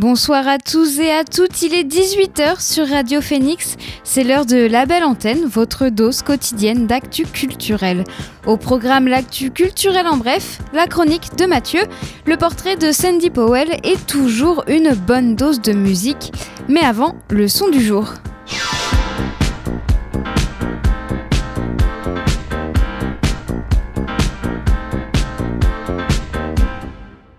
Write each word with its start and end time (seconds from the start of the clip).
Bonsoir 0.00 0.48
à 0.48 0.56
tous 0.56 0.98
et 0.98 1.10
à 1.10 1.24
toutes, 1.24 1.60
il 1.60 1.74
est 1.74 1.84
18h 1.84 2.58
sur 2.58 2.88
Radio 2.88 3.20
Phoenix, 3.20 3.76
c'est 4.02 4.24
l'heure 4.24 4.46
de 4.46 4.56
La 4.56 4.86
Belle 4.86 5.04
Antenne, 5.04 5.44
votre 5.44 5.90
dose 5.90 6.22
quotidienne 6.22 6.86
d'actu 6.86 7.24
culturel. 7.24 8.04
Au 8.46 8.56
programme 8.56 9.08
L'actu 9.08 9.50
culturel 9.50 10.06
en 10.06 10.16
bref, 10.16 10.60
la 10.72 10.86
chronique 10.86 11.36
de 11.36 11.44
Mathieu, 11.44 11.82
le 12.24 12.38
portrait 12.38 12.76
de 12.76 12.92
Sandy 12.92 13.28
Powell 13.28 13.76
et 13.84 13.96
toujours 14.06 14.64
une 14.68 14.94
bonne 14.94 15.36
dose 15.36 15.60
de 15.60 15.74
musique. 15.74 16.32
Mais 16.66 16.80
avant, 16.80 17.16
le 17.28 17.46
son 17.46 17.68
du 17.68 17.82
jour. 17.82 18.14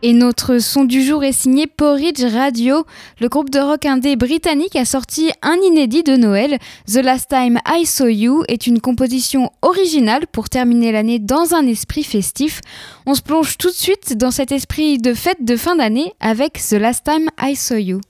Et 0.04 0.14
notre 0.14 0.58
son 0.58 0.84
du 0.84 1.04
jour 1.04 1.24
est 1.24 1.32
signé 1.32 1.68
Porridge 1.68 2.24
Radio. 2.24 2.86
Le 3.20 3.30
groupe 3.30 3.52
de 3.52 3.60
rock 3.60 3.86
indé 3.86 4.16
britannique 4.16 4.76
a 4.76 4.84
sorti 4.84 5.30
un 5.44 5.58
inédit 5.64 6.02
de 6.02 6.16
Noël. 6.16 6.58
The 6.92 7.04
Last 7.04 7.30
Time 7.30 7.60
I 7.68 7.86
Saw 7.86 8.08
You 8.08 8.44
est 8.48 8.66
une 8.66 8.82
composition 8.82 9.52
originale 9.62 10.26
pour 10.32 10.50
terminer 10.50 10.92
l'année 10.92 11.20
dans 11.20 11.54
un 11.54 11.68
esprit 11.68 12.04
festif. 12.04 12.62
On 13.06 13.14
se 13.14 13.22
plonge 13.22 13.60
tout 13.60 13.70
de 13.70 13.76
suite 13.76 14.18
dans 14.18 14.32
cet 14.32 14.52
esprit 14.52 14.98
de 14.98 15.14
fête 15.14 15.46
de 15.46 15.56
fin 15.56 15.76
d'année 15.76 16.14
avec 16.20 16.54
The 16.54 16.74
Last 16.74 17.04
Time 17.06 17.30
I 17.40 17.56
Saw 17.56 17.76
You. 17.76 18.02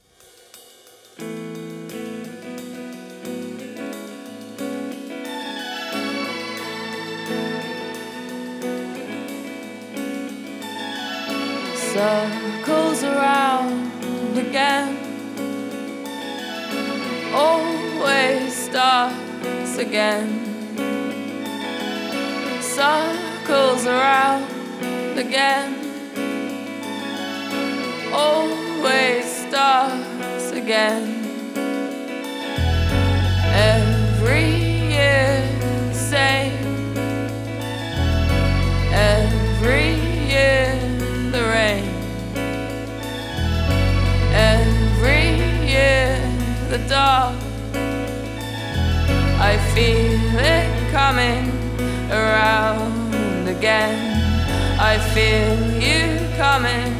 Circles 12.01 13.03
around 13.03 14.35
again. 14.35 14.89
Always 17.31 18.55
starts 18.55 19.77
again. 19.77 20.27
Circles 22.59 23.85
around 23.85 24.49
again. 25.15 25.69
Always 28.11 29.25
starts 29.45 30.51
again. 30.61 31.30
The 46.71 46.77
dark. 46.87 47.35
I 49.41 49.57
feel 49.75 50.39
it 50.39 50.91
coming 50.91 51.51
around 52.09 53.49
again. 53.49 53.99
I 54.79 54.97
feel 55.13 55.57
you 55.85 56.17
coming 56.37 56.93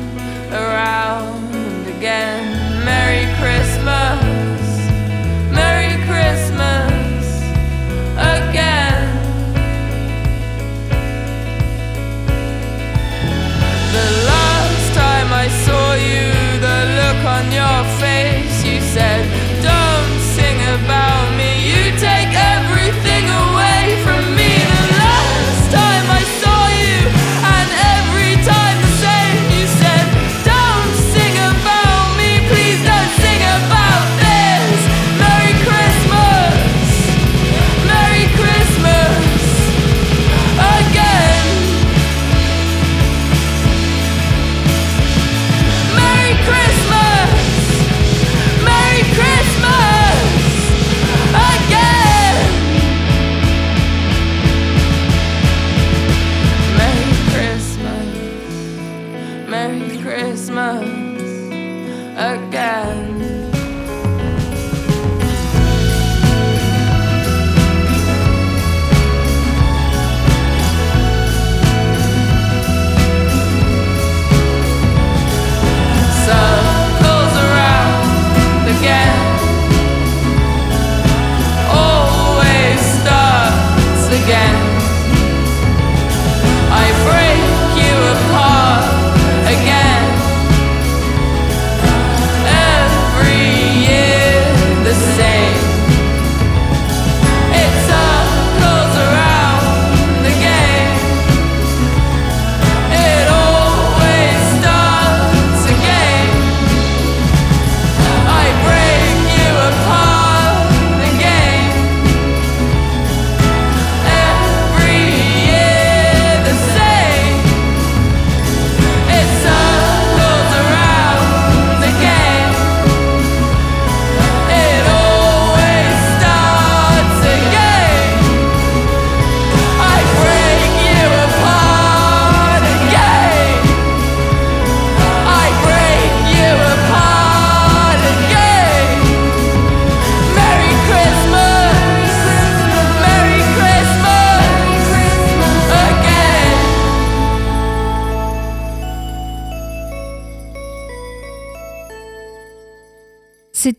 around 0.52 1.88
again. 1.88 2.44
Merry 2.84 3.26
Christmas, 3.40 4.20
Merry 5.56 5.96
Christmas 6.06 6.51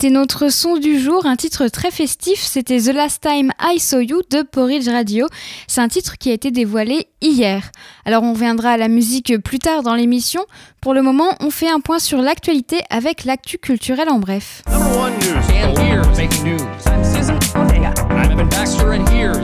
C'était 0.02 0.14
notre 0.14 0.48
son 0.48 0.78
du 0.78 0.98
jour, 0.98 1.26
un 1.26 1.36
titre 1.36 1.68
très 1.68 1.92
festif, 1.92 2.40
c'était 2.40 2.80
The 2.80 2.92
Last 2.92 3.22
Time 3.22 3.52
I 3.62 3.78
Saw 3.78 4.00
You 4.00 4.22
de 4.32 4.42
Porridge 4.42 4.88
Radio. 4.88 5.28
C'est 5.68 5.80
un 5.80 5.86
titre 5.86 6.18
qui 6.18 6.30
a 6.30 6.32
été 6.32 6.50
dévoilé 6.50 7.06
hier. 7.20 7.70
Alors 8.04 8.24
on 8.24 8.32
reviendra 8.32 8.70
à 8.70 8.76
la 8.76 8.88
musique 8.88 9.38
plus 9.38 9.60
tard 9.60 9.84
dans 9.84 9.94
l'émission. 9.94 10.44
Pour 10.80 10.92
le 10.92 11.02
moment, 11.02 11.36
on 11.38 11.50
fait 11.50 11.70
un 11.70 11.78
point 11.78 12.00
sur 12.00 12.20
l'actualité 12.20 12.80
avec 12.90 13.22
l'actu 13.22 13.58
culturel 13.58 14.08
en 14.08 14.18
bref. 14.18 14.64
Number 14.68 14.98
one 14.98 15.12
news. 15.20 15.36
And 15.54 15.78
here, 15.78 16.02
making 16.16 16.42
news. 16.42 16.62
I'm 16.86 17.04
Susan 17.04 17.38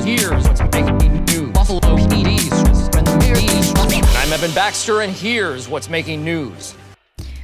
here's 0.02 0.42
what's 0.42 0.60
making 0.72 1.24
news. 1.26 1.52
Buffalo 1.52 1.78
PD's 1.96 2.50
I'm 4.16 4.32
Evan 4.32 4.52
Baxter, 4.56 5.02
and 5.02 5.12
here's 5.12 5.68
what's 5.68 5.88
making 5.88 6.24
news. 6.24 6.74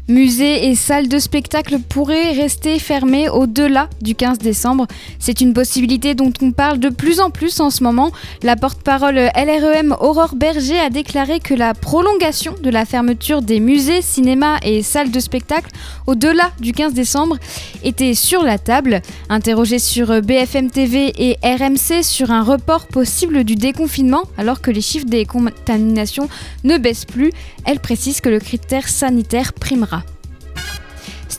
Musées 0.06 0.69
et 0.69 0.75
salles 0.75 1.09
de 1.09 1.19
spectacle 1.19 1.79
pourraient 1.79 2.33
rester 2.33 2.79
fermés 2.79 3.31
au-delà 3.31 3.89
du 4.03 4.15
15 4.15 4.37
décembre. 4.37 4.87
C'est 5.19 5.41
une 5.41 5.55
possibilité 5.55 6.15
dont 6.15 6.33
on 6.43 6.53
parle 6.53 6.79
de 6.79 6.91
plus 6.91 7.21
en 7.21 7.31
plus 7.31 7.59
en 7.61 7.71
ce 7.71 7.83
moment. 7.83 8.12
La 8.43 8.55
porte-parole 8.55 9.15
LREM 9.35 9.97
Aurore 9.99 10.35
Berger 10.35 10.79
a 10.79 10.91
déclaré 10.91 11.41
que 11.41 11.55
la 11.55 11.73
prolongation 11.73 12.55
de 12.62 12.69
la 12.69 12.85
fermeture 12.85 13.41
des 13.41 13.61
musées, 13.61 14.03
cinémas 14.03 14.59
et 14.62 14.83
salles 14.83 15.11
de 15.11 15.21
spectacle 15.21 15.71
au-delà 16.07 16.50
du 16.61 16.73
15 16.73 16.93
décembre 16.93 17.39
était 17.83 18.12
sur 18.12 18.43
la 18.43 18.59
table. 18.59 19.00
Interrogée 19.31 19.79
sur 19.79 20.21
BFM 20.21 20.71
TV 20.71 21.15
et 21.17 21.39
RMC 21.43 22.03
sur 22.03 22.31
un 22.31 22.43
report 22.43 22.89
possible 22.89 23.43
du 23.43 23.55
déconfinement 23.55 24.25
alors 24.37 24.61
que 24.61 24.71
les 24.71 24.83
chiffres 24.83 25.07
des 25.07 25.25
contaminations 25.25 26.29
ne 26.62 26.77
baissent 26.77 27.07
plus, 27.07 27.33
elle 27.65 27.81
précise 27.81 28.21
que 28.21 28.29
le 28.29 28.39
critère 28.39 28.87
sanitaire 28.87 29.55
primera. 29.55 29.94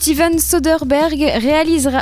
Steven 0.06 0.38
Soderbergh, 0.38 1.20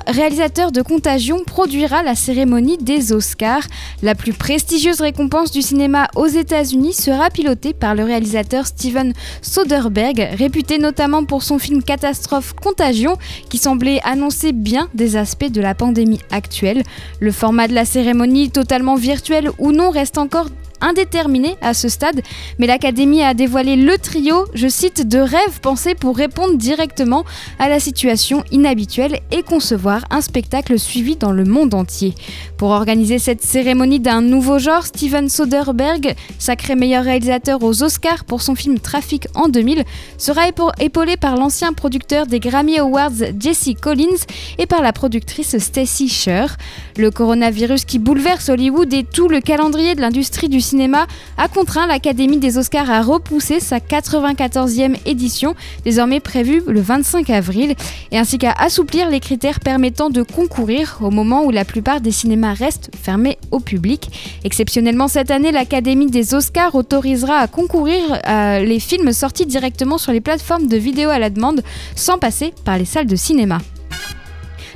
réalisateur 0.07 0.73
de 0.73 0.81
Contagion, 0.81 1.45
produira 1.45 2.03
la 2.03 2.15
cérémonie 2.15 2.77
des 2.77 3.13
Oscars. 3.13 3.65
La 4.01 4.13
plus 4.13 4.33
prestigieuse 4.33 4.99
récompense 4.99 5.51
du 5.51 5.61
cinéma 5.61 6.09
aux 6.17 6.27
États-Unis 6.27 6.91
sera 6.91 7.29
pilotée 7.29 7.73
par 7.73 7.95
le 7.95 8.03
réalisateur 8.03 8.67
Steven 8.67 9.13
Soderbergh, 9.41 10.35
réputé 10.37 10.79
notamment 10.79 11.23
pour 11.23 11.43
son 11.43 11.59
film 11.59 11.81
catastrophe 11.81 12.51
Contagion, 12.61 13.15
qui 13.49 13.57
semblait 13.57 14.01
annoncer 14.03 14.51
bien 14.51 14.89
des 14.93 15.15
aspects 15.15 15.49
de 15.49 15.61
la 15.61 15.73
pandémie 15.73 16.19
actuelle. 16.29 16.83
Le 17.21 17.31
format 17.31 17.69
de 17.69 17.73
la 17.73 17.85
cérémonie, 17.85 18.51
totalement 18.51 18.95
virtuel 18.95 19.49
ou 19.59 19.71
non, 19.71 19.91
reste 19.91 20.17
encore 20.17 20.49
indéterminé 20.83 21.55
à 21.61 21.73
ce 21.73 21.89
stade, 21.89 22.21
mais 22.59 22.67
l'Académie 22.67 23.23
a 23.23 23.33
dévoilé 23.33 23.75
le 23.75 23.97
trio, 23.97 24.45
je 24.53 24.67
cite, 24.67 25.07
de 25.07 25.19
rêves 25.19 25.59
pensés 25.61 25.95
pour 25.95 26.15
répondre 26.17 26.57
directement 26.57 27.23
à 27.57 27.69
la 27.69 27.79
situation 27.79 28.43
inhabituelle 28.51 29.19
et 29.31 29.41
concevoir 29.41 30.05
un 30.11 30.21
spectacle 30.21 30.77
suivi 30.77 31.15
dans 31.15 31.31
le 31.31 31.45
monde 31.45 31.73
entier. 31.73 32.13
Pour 32.57 32.69
organiser 32.69 33.19
cette 33.19 33.41
cérémonie 33.41 33.99
d'un 33.99 34.21
nouveau 34.21 34.59
genre, 34.59 34.85
Steven 34.85 35.29
Soderbergh, 35.29 36.15
sacré 36.37 36.75
meilleur 36.75 37.03
réalisateur 37.03 37.63
aux 37.63 37.83
Oscars 37.83 38.25
pour 38.25 38.41
son 38.41 38.55
film 38.55 38.79
Trafic 38.79 39.27
en 39.35 39.47
2000, 39.47 39.83
sera 40.17 40.43
épaulé 40.79 41.17
par 41.17 41.37
l'ancien 41.37 41.73
producteur 41.73 42.27
des 42.27 42.39
Grammy 42.39 42.77
Awards 42.79 43.11
Jesse 43.39 43.69
Collins 43.81 44.25
et 44.57 44.65
par 44.65 44.81
la 44.81 44.93
productrice 44.93 45.57
Stacy 45.57 46.09
Sher. 46.09 46.57
Le 46.97 47.09
coronavirus 47.09 47.85
qui 47.85 47.97
bouleverse 47.97 48.49
Hollywood 48.49 48.93
et 48.93 49.03
tout 49.03 49.27
le 49.27 49.41
calendrier 49.41 49.95
de 49.95 50.01
l'industrie 50.01 50.49
du 50.49 50.61
cinéma 50.61 51.07
a 51.37 51.47
contraint 51.47 51.87
l'Académie 51.87 52.37
des 52.37 52.57
Oscars 52.57 52.91
à 52.91 53.01
repousser 53.01 53.59
sa 53.59 53.79
94e 53.79 54.95
édition, 55.05 55.55
désormais 55.85 56.19
prévue 56.19 56.61
le 56.67 56.81
25 56.81 57.29
avril, 57.31 57.75
et 58.11 58.17
ainsi 58.17 58.37
qu'à 58.37 58.51
assouplir 58.51 59.09
les 59.09 59.19
critères 59.19 59.59
permettant 59.59 60.11
de 60.11 60.21
concourir 60.21 60.99
au 61.01 61.09
moment 61.09 61.43
où 61.45 61.51
la 61.51 61.65
plupart 61.65 61.99
des 61.99 62.11
cinémas 62.11 62.53
restent 62.53 62.91
fermés 63.01 63.39
au 63.49 63.59
public. 63.59 64.11
Exceptionnellement 64.43 65.07
cette 65.07 65.31
année, 65.31 65.51
l'Académie 65.51 66.11
des 66.11 66.35
Oscars 66.35 66.75
autorisera 66.75 67.37
à 67.37 67.47
concourir 67.47 68.01
euh, 68.27 68.59
les 68.59 68.79
films 68.79 69.13
sortis 69.13 69.45
directement 69.45 69.97
sur 69.97 70.11
les 70.11 70.21
plateformes 70.21 70.67
de 70.67 70.77
vidéo 70.77 71.09
à 71.09 71.17
la 71.17 71.29
demande 71.31 71.63
sans 71.95 72.19
passer 72.19 72.53
par 72.65 72.77
les 72.77 72.85
salles 72.85 73.07
de 73.07 73.15
cinéma. 73.15 73.59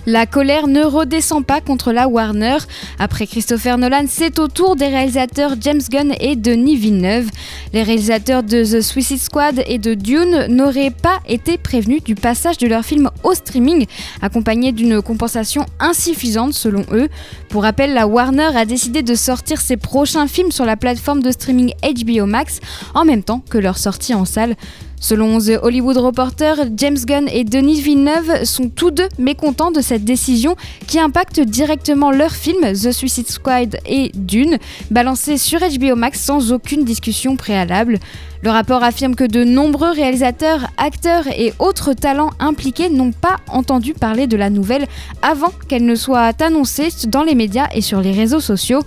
La 0.10 0.26
colère 0.26 0.68
ne 0.68 0.86
redescend 0.86 1.46
pas 1.46 1.60
contre 1.60 1.92
la 1.92 2.08
Warner. 2.08 2.60
Après 2.98 3.28
Christopher 3.28 3.78
Nolan, 3.78 4.06
c'est 4.08 4.40
au 4.40 4.48
tour 4.48 4.78
des 4.78 4.88
réalisateurs 4.88 5.56
James 5.60 5.82
Gunn 5.92 6.14
et 6.22 6.38
Denis 6.38 6.78
Villeneuve. 6.78 7.30
Les 7.74 7.84
réalisateurs 7.84 8.42
de 8.42 8.64
The 8.64 8.80
Suicide 8.80 9.20
Squad 9.20 9.62
et 9.68 9.80
de 9.80 9.96
Dune 9.96 10.46
n'auraient 10.48 10.92
pas 10.92 11.20
été 11.28 11.58
prévenus 11.58 12.06
du 12.06 12.16
passage 12.16 12.58
de 12.58 12.68
leur 12.68 12.86
film 12.86 13.10
au 13.26 13.34
streaming, 13.34 13.86
accompagné 14.22 14.72
d'une 14.72 15.02
compensation 15.02 15.66
insuffisante 15.82 16.54
selon 16.54 16.86
eux. 16.94 17.10
Pour 17.50 17.64
rappel, 17.64 17.94
la 17.94 18.08
Warner 18.08 18.56
a 18.56 18.64
décidé 18.64 19.02
de 19.02 19.14
sortir 19.14 19.60
ses 19.60 19.76
prochains 19.76 20.28
films 20.28 20.54
sur 20.54 20.64
la 20.64 20.78
plateforme 20.78 21.22
de 21.22 21.32
streaming 21.32 21.74
HBO 21.82 22.26
Max 22.28 22.62
en 22.94 23.04
même 23.04 23.24
temps 23.24 23.44
que 23.50 23.58
leur 23.58 23.78
sortie 23.78 24.14
en 24.14 24.24
salle. 24.24 24.56
Selon 25.00 25.38
The 25.38 25.60
Hollywood 25.62 25.98
Reporter, 25.98 26.56
James 26.76 26.98
Gunn 27.06 27.28
et 27.32 27.44
Denis 27.44 27.82
Villeneuve 27.82 28.46
sont 28.46 28.70
tous 28.70 28.90
deux 28.90 29.08
mécontents 29.20 29.70
de 29.70 29.80
cette 29.80 30.04
décision 30.04 30.56
qui 30.88 31.00
impacte 31.00 31.40
directement 31.40 32.10
leurs 32.10 32.34
films 32.34 32.74
The 32.74 32.92
Suicide 32.92 33.30
Squad 33.30 33.78
et 33.86 34.12
Dune, 34.16 34.58
balancés 34.90 35.38
sur 35.38 35.60
HBO 35.60 35.96
Max 35.96 36.20
sans 36.20 36.52
aucune 36.52 36.84
discussion 36.84 37.36
préalable. 37.36 38.00
Le 38.42 38.50
rapport 38.50 38.84
affirme 38.84 39.16
que 39.16 39.24
de 39.24 39.44
nombreux 39.44 39.92
réalisateurs, 39.92 40.68
acteurs 40.78 41.28
et 41.28 41.54
autres 41.60 41.94
talents 41.94 42.32
impliqués 42.40 42.90
n'ont 42.90 43.12
pas 43.12 43.38
entendu 43.50 43.94
parler 43.94 44.26
de 44.26 44.38
la 44.38 44.50
nouvelle 44.50 44.88
avant 45.22 45.52
qu'elle 45.68 45.86
ne 45.86 45.96
soit 45.96 46.42
annoncée 46.42 46.90
dans 47.08 47.24
les 47.24 47.36
médias 47.36 47.68
et 47.74 47.82
sur 47.82 48.02
les 48.02 48.12
réseaux 48.12 48.40
sociaux. 48.40 48.82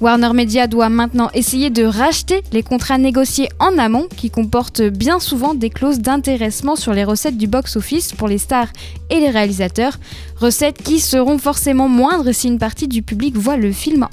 Warner 0.00 0.32
Media 0.34 0.66
doit 0.66 0.88
maintenant 0.88 1.30
essayer 1.34 1.70
de 1.70 1.84
racheter 1.84 2.42
les 2.52 2.62
contrats 2.62 2.98
négociés 2.98 3.48
en 3.60 3.78
amont 3.78 4.08
qui 4.16 4.30
comportent 4.30 4.82
bien 4.82 5.20
souvent 5.20 5.54
des 5.54 5.70
clauses 5.70 6.00
d'intéressement 6.00 6.76
sur 6.76 6.92
les 6.92 7.04
recettes 7.04 7.38
du 7.38 7.46
box-office 7.46 8.12
pour 8.12 8.28
les 8.28 8.38
stars 8.38 8.68
et 9.10 9.20
les 9.20 9.30
réalisateurs, 9.30 9.98
recettes 10.36 10.82
qui 10.82 10.98
seront 10.98 11.38
forcément 11.38 11.88
moindres 11.88 12.34
si 12.34 12.48
une 12.48 12.58
partie 12.58 12.88
du 12.88 13.02
public 13.02 13.36
voit 13.36 13.56
le 13.56 13.72
film 13.72 14.08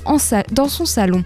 dans 0.51 0.69
son 0.69 0.85
salon. 0.85 1.23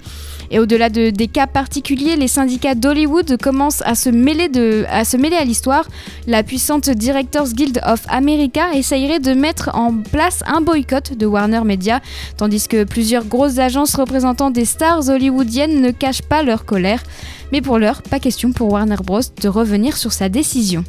Et 0.51 0.59
au-delà 0.59 0.89
de, 0.89 1.09
des 1.09 1.27
cas 1.27 1.47
particuliers, 1.47 2.15
les 2.15 2.27
syndicats 2.27 2.75
d'Hollywood 2.75 3.37
commencent 3.41 3.81
à 3.83 3.95
se 3.95 4.09
mêler, 4.09 4.49
à, 4.89 5.05
se 5.05 5.17
mêler 5.17 5.35
à 5.35 5.43
l'histoire. 5.43 5.87
La 6.27 6.43
puissante 6.43 6.89
Directors 6.89 7.49
Guild 7.49 7.81
of 7.85 8.01
America 8.07 8.73
essayerait 8.73 9.19
de 9.19 9.33
mettre 9.33 9.71
en 9.73 9.93
place 9.93 10.43
un 10.47 10.61
boycott 10.61 11.17
de 11.17 11.25
Warner 11.25 11.61
Media, 11.63 12.01
tandis 12.37 12.67
que 12.67 12.83
plusieurs 12.83 13.25
grosses 13.25 13.59
agences 13.59 13.95
représentant 13.95 14.51
des 14.51 14.65
stars 14.65 15.09
hollywoodiennes 15.09 15.81
ne 15.81 15.91
cachent 15.91 16.21
pas 16.21 16.43
leur 16.43 16.65
colère. 16.65 17.03
Mais 17.51 17.61
pour 17.61 17.77
l'heure, 17.77 18.01
pas 18.01 18.19
question 18.19 18.51
pour 18.51 18.71
Warner 18.71 18.97
Bros. 19.03 19.21
de 19.41 19.47
revenir 19.47 19.97
sur 19.97 20.13
sa 20.13 20.29
décision 20.29 20.83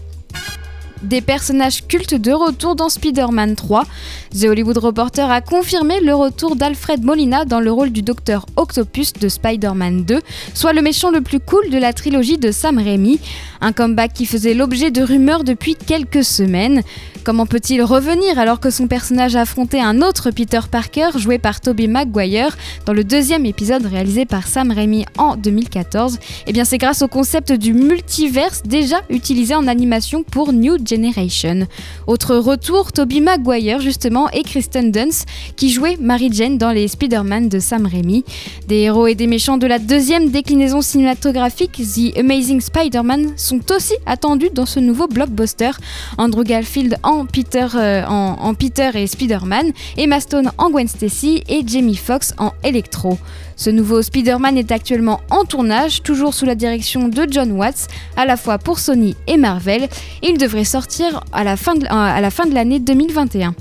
des 1.02 1.20
personnages 1.20 1.86
cultes 1.86 2.14
de 2.14 2.32
retour 2.32 2.74
dans 2.74 2.88
Spider-Man 2.88 3.54
3. 3.54 3.84
The 4.32 4.44
Hollywood 4.44 4.78
Reporter 4.78 5.30
a 5.30 5.40
confirmé 5.40 6.00
le 6.00 6.14
retour 6.14 6.56
d'Alfred 6.56 7.04
Molina 7.04 7.44
dans 7.44 7.60
le 7.60 7.70
rôle 7.70 7.90
du 7.90 8.02
docteur 8.02 8.46
Octopus 8.56 9.12
de 9.12 9.28
Spider-Man 9.28 10.04
2, 10.04 10.20
soit 10.54 10.72
le 10.72 10.82
méchant 10.82 11.10
le 11.10 11.20
plus 11.20 11.40
cool 11.40 11.70
de 11.70 11.78
la 11.78 11.92
trilogie 11.92 12.38
de 12.38 12.50
Sam 12.50 12.78
Raimi. 12.78 13.20
Un 13.60 13.72
comeback 13.72 14.12
qui 14.12 14.26
faisait 14.26 14.54
l'objet 14.54 14.90
de 14.90 15.02
rumeurs 15.02 15.44
depuis 15.44 15.74
quelques 15.74 16.24
semaines. 16.24 16.82
Comment 17.24 17.46
peut-il 17.46 17.82
revenir 17.82 18.38
alors 18.38 18.60
que 18.60 18.70
son 18.70 18.86
personnage 18.86 19.34
affrontait 19.34 19.80
un 19.80 20.00
autre 20.00 20.30
Peter 20.30 20.60
Parker 20.70 21.08
joué 21.16 21.38
par 21.38 21.60
Tobey 21.60 21.88
Maguire 21.88 22.56
dans 22.84 22.92
le 22.92 23.02
deuxième 23.02 23.44
épisode 23.46 23.84
réalisé 23.84 24.26
par 24.26 24.46
Sam 24.46 24.70
Raimi 24.70 25.04
en 25.18 25.34
2014 25.34 26.18
Eh 26.46 26.52
bien 26.52 26.64
c'est 26.64 26.78
grâce 26.78 27.02
au 27.02 27.08
concept 27.08 27.50
du 27.50 27.72
multiverse 27.74 28.62
déjà 28.64 29.00
utilisé 29.10 29.56
en 29.56 29.66
animation 29.66 30.22
pour 30.22 30.52
New 30.52 30.76
Generation. 30.86 31.66
Autre 32.06 32.36
retour, 32.36 32.92
Tobey 32.92 33.18
Maguire 33.18 33.80
justement 33.80 34.15
et 34.32 34.42
Kristen 34.42 34.90
Dunst 34.90 35.26
qui 35.56 35.70
jouait 35.70 35.96
Mary 36.00 36.30
Jane 36.32 36.58
dans 36.58 36.70
les 36.70 36.88
Spider-Man 36.88 37.48
de 37.48 37.58
Sam 37.58 37.86
Raimi. 37.86 38.24
Des 38.66 38.80
héros 38.80 39.06
et 39.06 39.14
des 39.14 39.26
méchants 39.26 39.58
de 39.58 39.66
la 39.66 39.78
deuxième 39.78 40.30
déclinaison 40.30 40.80
cinématographique, 40.80 41.72
The 41.72 42.18
Amazing 42.18 42.60
Spider-Man, 42.60 43.34
sont 43.36 43.60
aussi 43.72 43.94
attendus 44.06 44.50
dans 44.52 44.66
ce 44.66 44.80
nouveau 44.80 45.06
blockbuster. 45.06 45.72
Andrew 46.18 46.44
Garfield 46.44 46.96
en 47.02 47.26
Peter, 47.26 47.66
euh, 47.74 48.04
en, 48.06 48.54
Peter 48.54 48.90
et 48.94 49.06
Spider-Man, 49.06 49.72
Emma 49.96 50.20
Stone 50.20 50.50
en 50.56 50.70
Gwen 50.70 50.88
Stacy 50.88 51.42
et 51.48 51.62
Jamie 51.66 51.96
Foxx 51.96 52.32
en 52.38 52.52
Electro. 52.64 53.18
Ce 53.56 53.70
nouveau 53.70 54.02
Spider-Man 54.02 54.56
est 54.56 54.72
actuellement 54.72 55.20
en 55.30 55.44
tournage, 55.44 56.02
toujours 56.02 56.34
sous 56.34 56.46
la 56.46 56.54
direction 56.54 57.08
de 57.08 57.26
John 57.30 57.52
Watts, 57.52 57.88
à 58.16 58.24
la 58.24 58.36
fois 58.36 58.58
pour 58.58 58.78
Sony 58.78 59.14
et 59.26 59.36
Marvel. 59.36 59.88
il 60.22 60.38
devrait 60.38 60.64
sortir 60.64 61.24
à 61.32 61.44
la 61.44 61.56
fin 61.56 61.74
de 61.74 62.54
l'année 62.54 62.80
2021. 62.80 63.54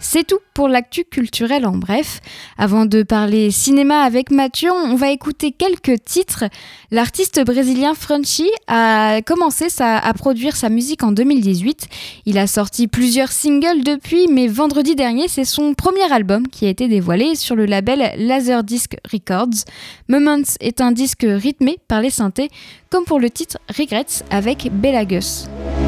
C'est 0.00 0.26
tout 0.26 0.38
pour 0.54 0.68
l'actu 0.68 1.04
culturel 1.04 1.66
en 1.66 1.76
bref. 1.76 2.20
Avant 2.56 2.86
de 2.86 3.02
parler 3.02 3.50
cinéma 3.50 4.02
avec 4.02 4.30
Mathieu, 4.30 4.70
on 4.72 4.94
va 4.94 5.10
écouter 5.10 5.52
quelques 5.52 6.04
titres. 6.04 6.44
L'artiste 6.90 7.44
brésilien 7.44 7.94
Frenchy 7.94 8.48
a 8.68 9.20
commencé 9.22 9.66
à 9.80 10.12
produire 10.14 10.56
sa 10.56 10.68
musique 10.68 11.02
en 11.02 11.12
2018. 11.12 11.88
Il 12.26 12.38
a 12.38 12.46
sorti 12.46 12.86
plusieurs 12.86 13.32
singles 13.32 13.82
depuis, 13.84 14.28
mais 14.28 14.46
vendredi 14.46 14.94
dernier, 14.94 15.28
c'est 15.28 15.44
son 15.44 15.74
premier 15.74 16.10
album 16.12 16.46
qui 16.46 16.66
a 16.66 16.70
été 16.70 16.88
dévoilé 16.88 17.34
sur 17.34 17.56
le 17.56 17.66
label 17.66 18.12
Laserdisc 18.18 18.96
Records. 19.12 19.64
Moments 20.08 20.42
est 20.60 20.80
un 20.80 20.92
disque 20.92 21.26
rythmé 21.28 21.78
par 21.88 22.00
les 22.00 22.10
synthés, 22.10 22.50
comme 22.90 23.04
pour 23.04 23.18
le 23.18 23.30
titre 23.30 23.58
Regrets 23.76 24.22
avec 24.30 24.70
Belagus. 24.72 25.48
She 25.58 25.87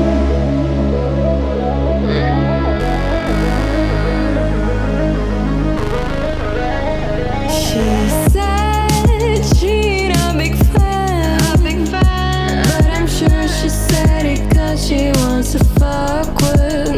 awkward. 16.11 16.90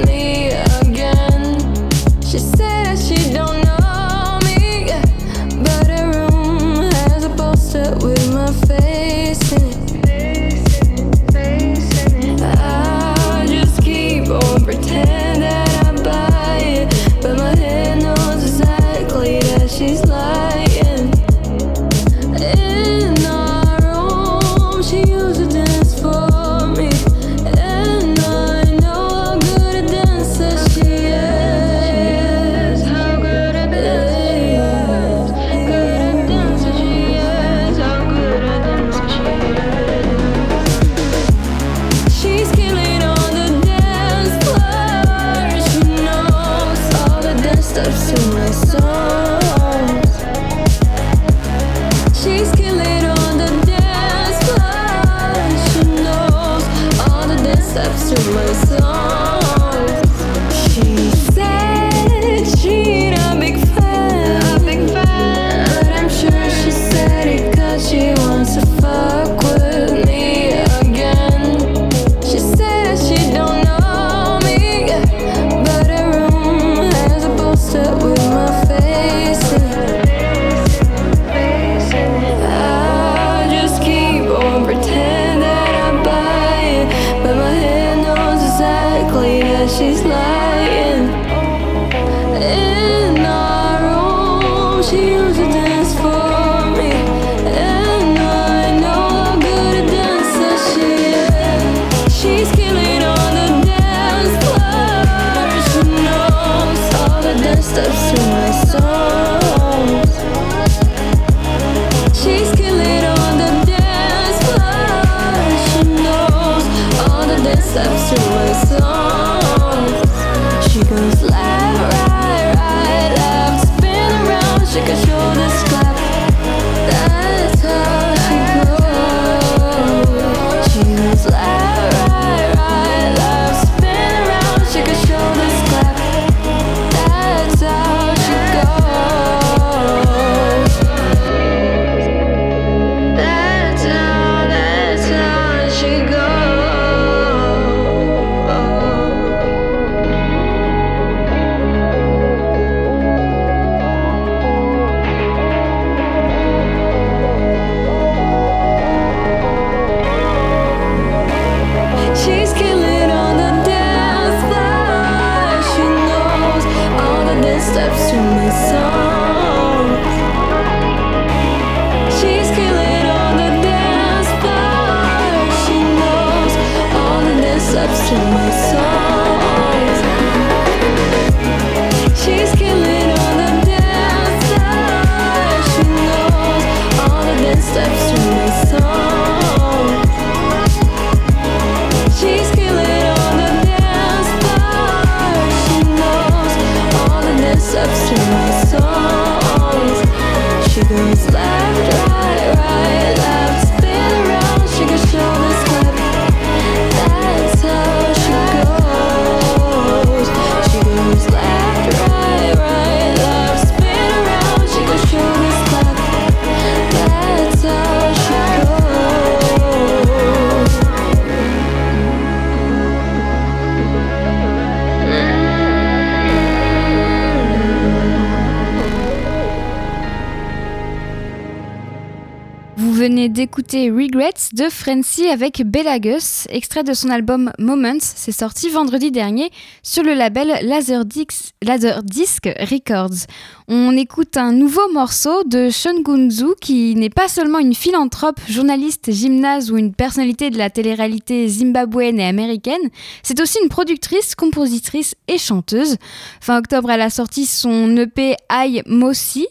Venez 233.53 233.63
d'écouter 233.63 233.91
Regrets 233.91 234.51
de 234.55 234.69
Frenzy 234.69 235.27
avec 235.29 235.63
Bella 235.65 235.99
Gus, 235.99 236.47
extrait 236.49 236.85
de 236.85 236.95
son 236.95 237.11
album 237.11 237.51
Moments. 237.59 237.99
C'est 238.01 238.33
sorti 238.33 238.71
vendredi 238.71 239.11
dernier 239.11 239.51
sur 239.83 240.03
le 240.03 240.15
label 240.15 240.49
Laserdisc, 240.63 242.45
Records. 242.45 243.27
On 243.69 243.97
écoute 243.97 244.37
un 244.37 244.53
nouveau 244.53 244.89
morceau 244.93 245.45
de 245.45 245.71
Sean 245.71 246.01
Gunzu 246.03 246.55
qui 246.61 246.95
n'est 246.95 247.11
pas 247.11 247.29
seulement 247.29 247.59
une 247.59 247.75
philanthrope, 247.75 248.41
journaliste, 248.49 249.11
gymnase 249.13 249.71
ou 249.71 249.77
une 249.77 249.95
personnalité 249.95 250.51
de 250.51 250.59
la 250.59 250.71
télé-réalité 250.71 251.47
zimbabwéenne 251.49 252.21
et 252.21 252.27
américaine, 252.27 252.91
c'est 253.23 253.41
aussi 253.41 253.59
une 253.63 253.69
productrice, 253.69 254.35
compositrice 254.35 255.15
et 255.29 255.39
chanteuse. 255.39 255.97
Fin 256.41 256.59
octobre, 256.59 256.91
elle 256.91 257.03
a 257.03 257.11
sorti 257.11 257.47
son 257.47 257.97
EP 257.97 258.37
I 258.51 258.83
Mossy, 258.87 259.47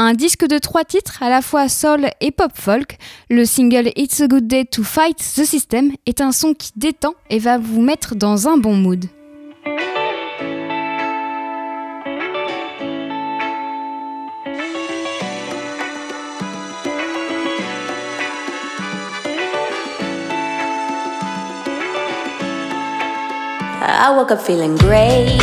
un 0.00 0.14
disque 0.14 0.46
de 0.46 0.58
trois 0.58 0.84
titres, 0.84 1.22
à 1.22 1.28
la 1.28 1.42
fois 1.42 1.68
soul 1.68 2.08
et 2.20 2.30
pop 2.30 2.52
folk. 2.54 2.96
Le 3.28 3.44
single 3.44 3.92
It's 3.96 4.20
a 4.20 4.28
Good 4.28 4.46
Day 4.46 4.64
to 4.64 4.82
Fight 4.82 5.18
the 5.18 5.44
System 5.44 5.92
est 6.06 6.20
un 6.20 6.32
son 6.32 6.54
qui 6.54 6.70
détend 6.76 7.14
et 7.28 7.38
va 7.38 7.58
vous 7.58 7.82
mettre 7.82 8.14
dans 8.14 8.48
un 8.48 8.56
bon 8.56 8.74
mood. 8.74 9.04
I 23.82 24.14
woke 24.16 24.30
up 24.32 24.40
feeling 24.40 24.76
great. 24.78 25.38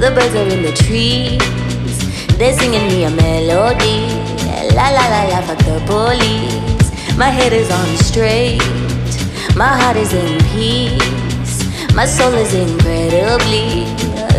The 0.00 0.10
birds 0.14 0.34
in 0.34 0.62
the. 0.62 1.59
They're 2.40 2.54
singing 2.54 2.88
me 2.88 3.04
a 3.04 3.10
melody. 3.10 4.08
La 4.74 4.88
la 4.88 5.04
la 5.12 5.24
la, 5.28 5.42
fuck 5.42 5.58
the 5.58 5.78
police. 5.84 6.90
My 7.18 7.28
head 7.28 7.52
is 7.52 7.70
on 7.70 7.86
straight. 7.98 8.62
My 9.54 9.68
heart 9.68 9.98
is 9.98 10.14
in 10.14 10.42
peace. 10.44 11.94
My 11.94 12.06
soul 12.06 12.32
is 12.32 12.54
incredibly 12.54 13.84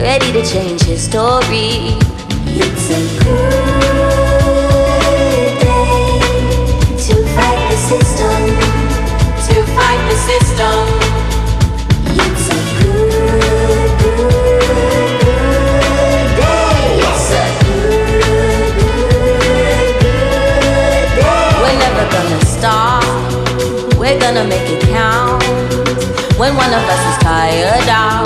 ready 0.01 0.31
to 0.33 0.43
change 0.43 0.81
history. 0.81 1.95
It's 2.47 2.89
a 2.89 3.23
good 3.23 3.80
gonna 24.41 24.55
make 24.55 24.69
it 24.71 24.81
count. 24.89 25.43
When 26.39 26.55
one 26.55 26.73
of 26.73 26.83
us 26.93 27.03
is 27.11 27.17
tired 27.21 27.89
out, 27.89 28.25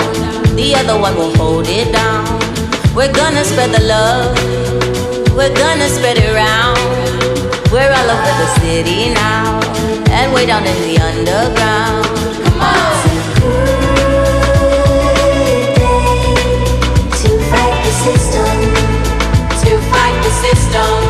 the 0.56 0.74
other 0.74 0.98
one 0.98 1.14
will 1.14 1.34
hold 1.36 1.66
it 1.68 1.92
down. 1.92 2.24
We're 2.94 3.12
gonna 3.12 3.44
spread 3.44 3.70
the 3.70 3.82
love. 3.82 4.34
We're 5.36 5.54
gonna 5.54 5.88
spread 5.88 6.16
it 6.16 6.28
around. 6.32 6.78
We're 7.70 7.92
all 7.92 8.10
over 8.14 8.32
the 8.42 8.48
city 8.60 9.12
now, 9.12 9.60
and 10.10 10.32
way 10.32 10.46
down 10.46 10.64
in 10.64 10.78
the 10.88 10.96
underground. 10.98 12.06
Come 12.44 12.60
on. 12.60 12.96
It's 17.12 17.24
a 17.24 17.28
good 17.28 18.20
day 18.32 18.56
to 19.62 19.70
fight 19.90 20.16
the 20.24 20.32
system. 20.44 21.05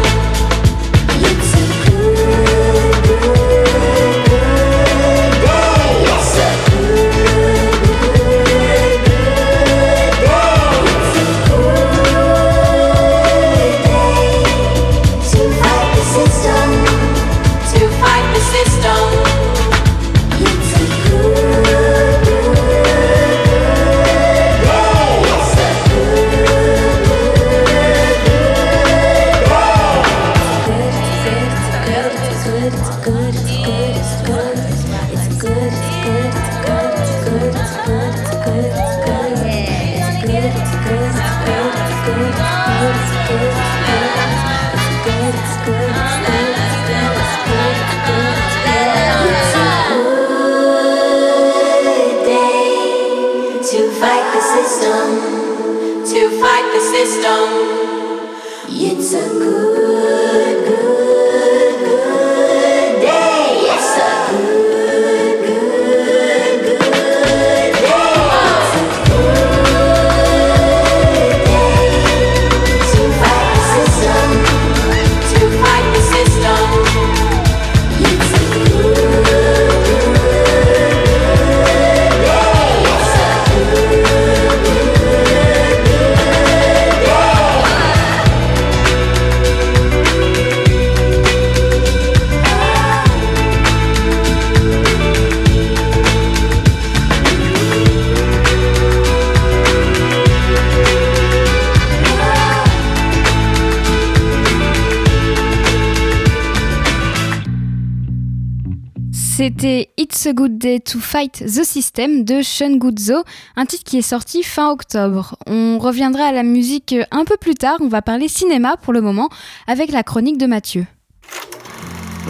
To 110.67 110.99
Fight 110.99 111.45
the 111.47 111.65
System 111.65 112.25
de 112.25 112.43
Sean 112.43 112.77
Guzzo, 112.77 113.23
un 113.55 113.67
titre 113.67 113.85
qui 113.85 113.99
est 113.99 114.03
sorti 114.03 114.43
fin 114.43 114.71
octobre. 114.71 115.37
On 115.47 115.79
reviendra 115.79 116.25
à 116.25 116.33
la 116.33 116.43
musique 116.43 116.95
un 117.13 117.25
peu 117.25 117.37
plus 117.37 117.55
tard, 117.55 117.79
on 117.81 117.89
va 117.89 118.03
parler 118.03 118.27
cinéma 118.27 118.77
pour 118.77 118.93
le 118.93 119.01
moment 119.01 119.29
avec 119.69 119.93
la 119.93 120.03
chronique 120.03 120.39
de 120.39 120.47
Mathieu. 120.47 120.87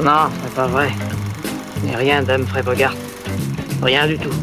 Non, 0.05 0.29
c'est 0.43 0.55
pas 0.55 0.67
vrai. 0.67 0.91
Ce 1.81 1.87
n'est 1.87 1.97
rien 1.97 2.23
d'Humphrey 2.23 2.63
Bogart. 2.63 2.95
Rien 3.83 4.07
du 4.07 4.19
tout. 4.19 4.35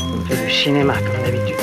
On 0.00 0.24
fait 0.24 0.44
du 0.44 0.52
cinéma 0.52 0.94
comme 0.94 1.22
d'habitude. 1.24 1.54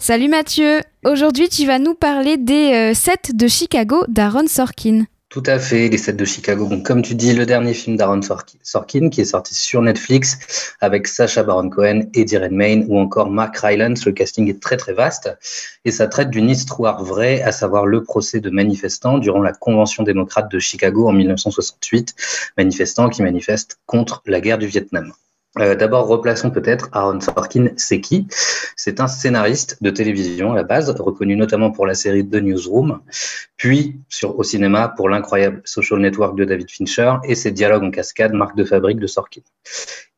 Salut 0.00 0.28
Mathieu, 0.28 0.80
aujourd'hui 1.04 1.48
tu 1.48 1.64
vas 1.64 1.78
nous 1.78 1.94
parler 1.94 2.36
des 2.36 2.92
7 2.92 3.36
de 3.36 3.46
Chicago 3.46 4.04
d'Aaron 4.08 4.48
Sorkin. 4.48 5.04
Tout 5.32 5.42
à 5.46 5.58
fait, 5.58 5.88
les 5.88 5.96
7 5.96 6.18
de 6.18 6.26
Chicago. 6.26 6.66
Donc, 6.68 6.84
comme 6.84 7.00
tu 7.00 7.14
dis, 7.14 7.32
le 7.32 7.46
dernier 7.46 7.72
film 7.72 7.96
d'Aaron 7.96 8.20
Sorki- 8.20 8.58
Sorkin 8.62 9.08
qui 9.08 9.22
est 9.22 9.24
sorti 9.24 9.54
sur 9.54 9.80
Netflix 9.80 10.74
avec 10.82 11.08
Sacha 11.08 11.42
Baron 11.42 11.70
Cohen, 11.70 12.02
Eddie 12.12 12.36
Redmayne 12.36 12.84
ou 12.86 12.98
encore 12.98 13.30
Mark 13.30 13.56
Rylance. 13.56 14.04
Le 14.04 14.12
casting 14.12 14.50
est 14.50 14.60
très 14.60 14.76
très 14.76 14.92
vaste 14.92 15.30
et 15.86 15.90
ça 15.90 16.06
traite 16.06 16.28
d'une 16.28 16.50
histoire 16.50 17.02
vraie, 17.02 17.40
à 17.40 17.50
savoir 17.50 17.86
le 17.86 18.04
procès 18.04 18.40
de 18.40 18.50
manifestants 18.50 19.16
durant 19.16 19.40
la 19.40 19.54
Convention 19.54 20.02
démocrate 20.02 20.52
de 20.52 20.58
Chicago 20.58 21.08
en 21.08 21.12
1968. 21.12 22.14
Manifestants 22.58 23.08
qui 23.08 23.22
manifestent 23.22 23.78
contre 23.86 24.22
la 24.26 24.42
guerre 24.42 24.58
du 24.58 24.66
Vietnam. 24.66 25.14
Euh, 25.58 25.74
D'abord, 25.74 26.06
replaçons 26.06 26.50
peut-être 26.50 26.88
Aaron 26.92 27.20
Sorkin, 27.20 27.68
c'est 27.76 28.00
qui? 28.00 28.26
C'est 28.74 29.00
un 29.00 29.06
scénariste 29.06 29.76
de 29.82 29.90
télévision 29.90 30.52
à 30.52 30.56
la 30.56 30.62
base, 30.62 30.88
reconnu 30.90 31.36
notamment 31.36 31.70
pour 31.70 31.86
la 31.86 31.94
série 31.94 32.26
The 32.26 32.36
Newsroom, 32.36 33.00
puis 33.58 34.00
sur, 34.08 34.38
au 34.38 34.42
cinéma 34.42 34.88
pour 34.88 35.10
l'incroyable 35.10 35.60
Social 35.66 36.00
Network 36.00 36.36
de 36.36 36.44
David 36.44 36.70
Fincher 36.70 37.16
et 37.24 37.34
ses 37.34 37.50
dialogues 37.50 37.82
en 37.82 37.90
cascade, 37.90 38.32
marque 38.32 38.56
de 38.56 38.64
fabrique 38.64 38.98
de 38.98 39.06
Sorkin. 39.06 39.42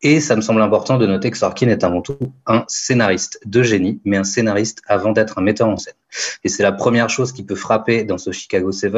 Et 0.03 0.21
ça 0.21 0.37
me 0.37 0.41
semble 0.41 0.63
important 0.63 0.99
de 0.99 1.07
noter 1.07 1.33
que 1.33 1.39
Sorkin 1.39 1.69
est 1.69 1.83
avant 1.83 2.01
tout 2.01 2.19
un 2.47 2.65
scénariste 2.69 3.41
de 3.45 3.63
génie, 3.63 4.01
mais 4.05 4.17
un 4.17 4.25
scénariste 4.25 4.83
avant 4.87 5.11
d'être 5.13 5.39
un 5.39 5.43
metteur 5.43 5.69
en 5.69 5.77
scène. 5.77 5.95
Et 6.45 6.49
c'est 6.49 6.63
la 6.63 6.73
première 6.73 7.11
chose 7.11 7.33
qui 7.33 7.43
peut 7.43 7.55
frapper 7.57 8.05
dans 8.05 8.19
ce 8.19 8.31
Chicago 8.31 8.71
7, 8.71 8.95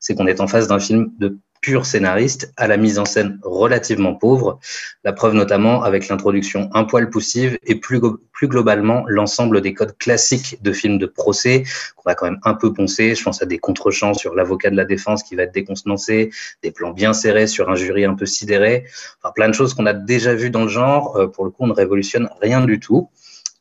c'est 0.00 0.14
qu'on 0.14 0.26
est 0.26 0.40
en 0.40 0.48
face 0.48 0.68
d'un 0.68 0.80
film 0.80 1.12
de 1.18 1.38
pur 1.62 1.86
scénariste 1.86 2.52
à 2.58 2.66
la 2.66 2.76
mise 2.76 2.98
en 2.98 3.06
scène 3.06 3.38
relativement 3.42 4.14
pauvre. 4.14 4.58
La 5.04 5.12
preuve 5.12 5.32
notamment 5.34 5.82
avec 5.82 6.08
l'introduction 6.08 6.68
un 6.74 6.84
poil 6.84 7.08
poussive 7.08 7.56
et 7.64 7.76
plus, 7.76 8.00
plus 8.32 8.48
globalement 8.48 9.04
l'ensemble 9.06 9.62
des 9.62 9.72
codes 9.72 9.96
classiques 9.96 10.58
de 10.60 10.72
films 10.72 10.98
de 10.98 11.06
procès 11.06 11.62
qu'on 11.96 12.10
va 12.10 12.14
quand 12.14 12.26
même 12.26 12.40
un 12.42 12.54
peu 12.54 12.74
poncer. 12.74 13.14
Je 13.14 13.22
pense 13.22 13.40
à 13.40 13.46
des 13.46 13.58
contre-champs 13.58 14.12
sur 14.12 14.34
l'avocat 14.34 14.70
de 14.70 14.76
la 14.76 14.84
défense 14.84 15.22
qui 15.22 15.36
va 15.36 15.44
être 15.44 15.54
décontenancé, 15.54 16.30
des 16.62 16.72
plans 16.72 16.90
bien 16.90 17.12
serrés 17.12 17.46
sur 17.46 17.70
un 17.70 17.76
jury 17.76 18.04
un 18.04 18.14
peu 18.14 18.26
sidéré. 18.26 18.84
Enfin, 19.22 19.32
plein 19.32 19.48
de 19.48 19.54
choses 19.54 19.72
qu'on 19.72 19.86
a 19.86 19.94
déjà 19.94 20.34
vues 20.34 20.50
dans 20.50 20.64
le 20.64 20.68
genre. 20.68 21.16
Euh, 21.16 21.28
pour 21.28 21.44
le 21.44 21.50
coup, 21.50 21.62
on 21.62 21.68
ne 21.68 21.72
révolutionne 21.72 22.28
rien 22.42 22.60
du 22.60 22.80
tout. 22.80 23.08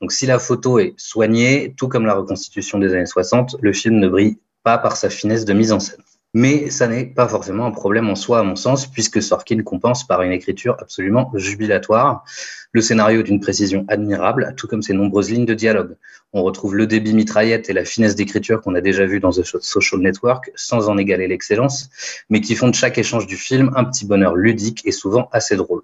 Donc 0.02 0.12
si 0.12 0.26
la 0.26 0.40
photo 0.40 0.80
est 0.80 0.96
soignée, 0.98 1.76
tout 1.78 1.88
comme 1.88 2.08
la 2.08 2.16
reconstitution 2.16 2.80
des 2.80 2.94
années 2.96 3.06
60, 3.06 3.58
le 3.62 3.72
film 3.72 4.00
ne 4.00 4.10
brille 4.10 4.40
pas 4.64 4.80
par 4.80 4.98
sa 4.98 5.12
finesse 5.12 5.46
de 5.46 5.54
mise 5.54 5.72
en 5.72 5.80
scène. 5.80 6.02
Mais 6.34 6.70
ça 6.70 6.88
n'est 6.88 7.06
pas 7.06 7.28
forcément 7.28 7.65
un 7.65 7.72
problème 7.72 8.10
en 8.10 8.15
soi, 8.15 8.39
à 8.39 8.44
mon 8.44 8.56
sens, 8.56 8.88
puisque 8.88 9.22
Sorkin 9.22 9.62
compense 9.63 10.08
par 10.08 10.22
une 10.22 10.32
écriture 10.32 10.78
absolument 10.80 11.30
jubilatoire, 11.36 12.24
le 12.72 12.80
scénario 12.80 13.22
d'une 13.22 13.41
précision 13.41 13.84
admirable, 13.89 14.54
tout 14.56 14.65
comme 14.65 14.82
ses 14.82 14.94
nombreuses 14.94 15.30
lignes 15.30 15.46
de 15.46 15.54
dialogue. 15.54 15.98
On 16.32 16.44
retrouve 16.44 16.76
le 16.76 16.88
débit 16.88 17.13
mitraillette 17.13 17.70
et 17.70 17.74
la 17.74 17.84
finesse 17.84 18.15
d'écriture 18.15 18.62
qu'on 18.62 18.76
a 18.76 18.82
déjà 18.82 19.06
vu 19.06 19.20
dans 19.20 19.32
The 19.32 19.44
Social 19.44 20.00
Network, 20.00 20.52
sans 20.56 20.88
en 20.88 20.98
égaler 20.98 21.28
l'excellence, 21.28 21.89
mais 22.30 22.39
qui 22.39 22.56
font 22.56 22.70
de 22.70 22.76
chaque 22.76 22.98
échange 22.98 23.28
du 23.28 23.36
film 23.36 23.72
un 23.76 23.84
petit 23.84 24.06
bonheur 24.06 24.36
ludique 24.36 24.84
et 24.86 24.94
souvent 24.94 25.28
assez 25.34 25.58
drôle. 25.58 25.82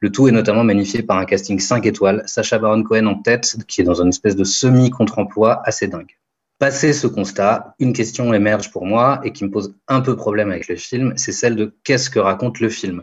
Le 0.00 0.12
tout 0.12 0.28
est 0.28 0.32
notamment 0.32 0.62
magnifié 0.62 1.02
par 1.02 1.16
un 1.16 1.24
casting 1.24 1.58
5 1.58 1.86
étoiles, 1.86 2.22
Sacha 2.26 2.58
Baron 2.58 2.82
Cohen 2.82 3.06
en 3.06 3.14
tête, 3.14 3.56
qui 3.66 3.80
est 3.80 3.84
dans 3.84 4.02
une 4.02 4.08
espèce 4.08 4.36
de 4.36 4.44
semi-contre-emploi 4.44 5.62
assez 5.64 5.88
dingue. 5.88 6.16
Passé 6.58 6.94
ce 6.94 7.06
constat, 7.06 7.74
une 7.78 7.92
question 7.92 8.32
émerge 8.32 8.70
pour 8.70 8.86
moi 8.86 9.20
et 9.24 9.32
qui 9.32 9.44
me 9.44 9.50
pose 9.50 9.74
un 9.88 10.00
peu 10.00 10.16
problème 10.16 10.50
avec 10.50 10.68
le 10.68 10.76
film, 10.76 11.12
c'est 11.16 11.32
celle 11.32 11.54
de 11.54 11.76
qu'est-ce 11.84 12.08
que 12.08 12.18
raconte 12.18 12.60
le 12.60 12.70
film. 12.70 13.02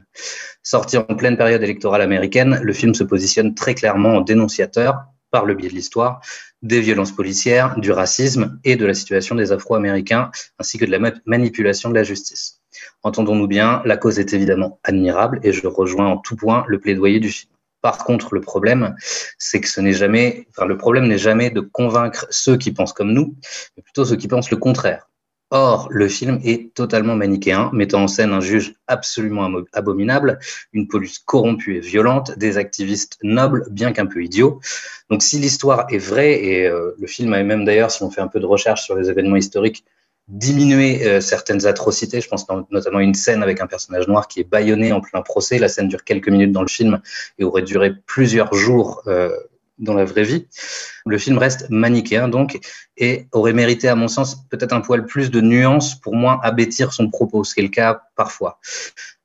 Sorti 0.63 0.97
en 0.97 1.03
pleine 1.03 1.37
période 1.37 1.61
électorale 1.61 2.01
américaine, 2.01 2.59
le 2.63 2.73
film 2.73 2.95
se 2.95 3.03
positionne 3.03 3.53
très 3.53 3.75
clairement 3.75 4.15
en 4.15 4.21
dénonciateur, 4.21 5.03
par 5.29 5.45
le 5.45 5.53
biais 5.53 5.69
de 5.69 5.75
l'histoire, 5.75 6.19
des 6.63 6.81
violences 6.81 7.11
policières, 7.11 7.77
du 7.79 7.91
racisme 7.91 8.59
et 8.63 8.75
de 8.75 8.87
la 8.87 8.95
situation 8.95 9.35
des 9.35 9.51
Afro-Américains, 9.51 10.31
ainsi 10.57 10.79
que 10.79 10.85
de 10.85 10.91
la 10.91 10.99
ma- 10.99 11.11
manipulation 11.25 11.89
de 11.89 11.95
la 11.95 12.03
justice. 12.03 12.59
Entendons-nous 13.03 13.47
bien, 13.47 13.83
la 13.85 13.97
cause 13.97 14.17
est 14.17 14.33
évidemment 14.33 14.79
admirable 14.83 15.39
et 15.43 15.51
je 15.51 15.67
rejoins 15.67 16.07
en 16.07 16.17
tout 16.17 16.35
point 16.35 16.65
le 16.67 16.79
plaidoyer 16.79 17.19
du 17.19 17.29
film. 17.29 17.51
Par 17.83 17.97
contre, 17.97 18.33
le 18.33 18.39
problème, 18.39 18.95
c'est 19.37 19.59
que 19.59 19.67
ce 19.67 19.81
n'est 19.81 19.91
jamais, 19.91 20.47
enfin, 20.51 20.65
le 20.65 20.77
problème 20.77 21.05
n'est 21.05 21.17
jamais 21.17 21.49
de 21.49 21.59
convaincre 21.59 22.25
ceux 22.29 22.55
qui 22.55 22.71
pensent 22.71 22.93
comme 22.93 23.11
nous, 23.11 23.35
mais 23.75 23.83
plutôt 23.83 24.05
ceux 24.05 24.15
qui 24.15 24.29
pensent 24.29 24.51
le 24.51 24.57
contraire. 24.57 25.09
Or, 25.51 25.89
le 25.91 26.07
film 26.07 26.39
est 26.45 26.73
totalement 26.73 27.15
manichéen, 27.15 27.69
mettant 27.73 28.03
en 28.03 28.07
scène 28.07 28.31
un 28.31 28.39
juge 28.39 28.73
absolument 28.87 29.51
abominable, 29.73 30.39
une 30.71 30.87
police 30.87 31.19
corrompue 31.19 31.75
et 31.75 31.79
violente, 31.81 32.37
des 32.37 32.57
activistes 32.57 33.19
nobles, 33.21 33.67
bien 33.69 33.91
qu'un 33.91 34.05
peu 34.05 34.23
idiots. 34.23 34.61
Donc, 35.09 35.21
si 35.21 35.37
l'histoire 35.37 35.85
est 35.89 35.97
vraie, 35.97 36.41
et 36.41 36.65
euh, 36.65 36.95
le 36.97 37.05
film 37.05 37.33
a 37.33 37.43
même 37.43 37.65
d'ailleurs, 37.65 37.91
si 37.91 38.01
on 38.01 38.09
fait 38.09 38.21
un 38.21 38.29
peu 38.29 38.39
de 38.39 38.45
recherche 38.45 38.83
sur 38.83 38.95
les 38.95 39.09
événements 39.09 39.35
historiques, 39.35 39.83
diminué 40.27 41.05
euh, 41.05 41.21
certaines 41.21 41.65
atrocités. 41.65 42.21
Je 42.21 42.27
pense 42.27 42.47
no- 42.49 42.65
notamment 42.71 42.99
une 42.99 43.13
scène 43.13 43.43
avec 43.43 43.61
un 43.61 43.67
personnage 43.67 44.07
noir 44.07 44.27
qui 44.27 44.39
est 44.39 44.43
bâillonné 44.49 44.91
en 44.93 45.01
plein 45.01 45.21
procès. 45.21 45.59
La 45.59 45.67
scène 45.69 45.87
dure 45.87 46.03
quelques 46.03 46.29
minutes 46.29 46.51
dans 46.51 46.61
le 46.61 46.67
film 46.67 47.01
et 47.39 47.43
aurait 47.43 47.61
duré 47.63 47.93
plusieurs 48.05 48.53
jours 48.53 49.01
euh, 49.07 49.29
dans 49.79 49.93
la 49.93 50.05
vraie 50.05 50.23
vie. 50.23 50.47
Le 51.05 51.17
film 51.17 51.37
reste 51.37 51.65
manichéen 51.69 52.29
donc 52.29 52.59
et 52.97 53.27
aurait 53.31 53.53
mérité, 53.53 53.89
à 53.89 53.95
mon 53.95 54.07
sens, 54.07 54.47
peut-être 54.49 54.71
un 54.73 54.81
poil 54.81 55.05
plus 55.05 55.29
de 55.31 55.41
nuances 55.41 55.99
pour 55.99 56.15
moins 56.15 56.39
abêtir 56.43 56.93
son 56.93 57.09
propos, 57.09 57.43
ce 57.43 57.53
qui 57.53 57.59
est 57.59 57.63
le 57.63 57.69
cas 57.69 58.03
parfois. 58.15 58.59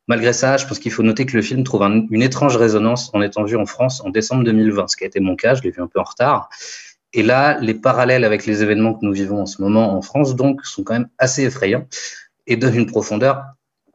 Malgré 0.08 0.32
ça, 0.32 0.56
je 0.56 0.66
pense 0.66 0.78
qu'il 0.78 0.90
faut 0.90 1.02
noter 1.02 1.26
que 1.26 1.36
le 1.36 1.42
film 1.42 1.64
trouve 1.64 1.82
un- 1.82 2.06
une 2.10 2.22
étrange 2.22 2.56
résonance 2.56 3.10
en 3.12 3.20
étant 3.20 3.44
vu 3.44 3.56
en 3.56 3.66
France 3.66 4.00
en 4.00 4.08
décembre 4.08 4.42
2020, 4.42 4.88
ce 4.88 4.96
qui 4.96 5.04
a 5.04 5.06
été 5.06 5.20
mon 5.20 5.36
cas, 5.36 5.54
je 5.54 5.62
l'ai 5.62 5.70
vu 5.70 5.82
un 5.82 5.86
peu 5.86 6.00
en 6.00 6.04
retard. 6.04 6.48
Et 7.14 7.22
là, 7.22 7.58
les 7.60 7.74
parallèles 7.74 8.24
avec 8.24 8.44
les 8.44 8.62
événements 8.62 8.94
que 8.94 9.04
nous 9.04 9.12
vivons 9.12 9.40
en 9.40 9.46
ce 9.46 9.62
moment 9.62 9.96
en 9.96 10.02
France, 10.02 10.36
donc, 10.36 10.64
sont 10.64 10.84
quand 10.84 10.94
même 10.94 11.08
assez 11.18 11.44
effrayants 11.44 11.86
et 12.46 12.56
donnent 12.56 12.76
une 12.76 12.86
profondeur, 12.86 13.44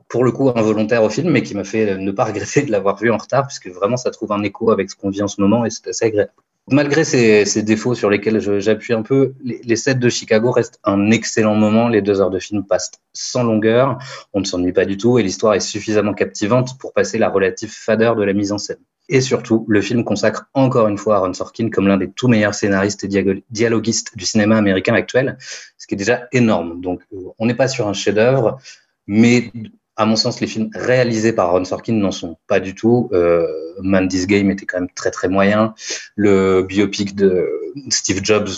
pour 0.09 0.23
le 0.23 0.31
coup, 0.31 0.49
involontaire 0.49 1.03
au 1.03 1.09
film, 1.09 1.31
mais 1.31 1.43
qui 1.43 1.55
m'a 1.55 1.63
fait 1.63 1.97
ne 1.97 2.11
pas 2.11 2.25
regretter 2.25 2.63
de 2.63 2.71
l'avoir 2.71 2.97
vu 2.97 3.11
en 3.11 3.17
retard, 3.17 3.47
puisque 3.47 3.67
vraiment, 3.67 3.97
ça 3.97 4.11
trouve 4.11 4.31
un 4.31 4.43
écho 4.43 4.71
avec 4.71 4.89
ce 4.89 4.95
qu'on 4.95 5.09
vit 5.09 5.21
en 5.21 5.27
ce 5.27 5.41
moment 5.41 5.65
et 5.65 5.69
c'est 5.69 5.87
assez 5.87 6.05
agréable. 6.05 6.31
Malgré 6.69 7.03
ces, 7.03 7.61
défauts 7.61 7.93
sur 7.93 8.09
lesquels 8.09 8.39
j'appuie 8.61 8.93
un 8.93 9.01
peu, 9.01 9.33
les, 9.43 9.59
les 9.63 9.75
sets 9.75 9.95
de 9.95 10.09
Chicago 10.09 10.49
restent 10.51 10.79
un 10.85 11.11
excellent 11.11 11.55
moment. 11.55 11.89
Les 11.89 12.01
deux 12.01 12.21
heures 12.21 12.29
de 12.29 12.39
film 12.39 12.63
passent 12.65 12.91
sans 13.11 13.43
longueur, 13.43 13.97
on 14.31 14.39
ne 14.39 14.45
s'ennuie 14.45 14.71
pas 14.71 14.85
du 14.85 14.95
tout 14.95 15.19
et 15.19 15.23
l'histoire 15.23 15.55
est 15.55 15.59
suffisamment 15.59 16.13
captivante 16.13 16.77
pour 16.79 16.93
passer 16.93 17.17
la 17.17 17.29
relative 17.29 17.69
fadeur 17.69 18.15
de 18.15 18.23
la 18.23 18.31
mise 18.31 18.53
en 18.53 18.57
scène. 18.57 18.79
Et 19.09 19.21
surtout, 19.21 19.65
le 19.67 19.81
film 19.81 20.03
consacre 20.03 20.49
encore 20.53 20.87
une 20.87 20.97
fois 20.97 21.17
Aaron 21.17 21.33
Sorkin 21.33 21.69
comme 21.69 21.87
l'un 21.87 21.97
des 21.97 22.09
tout 22.09 22.27
meilleurs 22.27 22.53
scénaristes 22.53 23.03
et 23.03 23.43
dialoguistes 23.49 24.17
du 24.17 24.25
cinéma 24.25 24.57
américain 24.57 24.93
actuel, 24.93 25.37
ce 25.77 25.87
qui 25.87 25.95
est 25.95 25.97
déjà 25.97 26.27
énorme. 26.31 26.79
Donc, 26.79 27.01
euh, 27.11 27.17
on 27.37 27.45
n'est 27.45 27.55
pas 27.55 27.67
sur 27.67 27.87
un 27.87 27.93
chef-d'œuvre, 27.93 28.59
mais 29.05 29.51
à 29.95 30.05
mon 30.05 30.15
sens, 30.15 30.39
les 30.39 30.47
films 30.47 30.69
réalisés 30.73 31.33
par 31.33 31.49
Aaron 31.49 31.65
Sorkin 31.65 31.93
n'en 31.93 32.11
sont 32.11 32.37
pas 32.47 32.59
du 32.59 32.73
tout. 32.75 33.09
Euh, 33.13 33.45
Game 33.81 34.51
était 34.51 34.65
quand 34.65 34.79
même 34.79 34.89
très 34.95 35.11
très 35.11 35.27
moyen. 35.27 35.73
Le 36.15 36.63
biopic 36.63 37.15
de 37.15 37.49
Steve 37.89 38.21
Jobs 38.23 38.49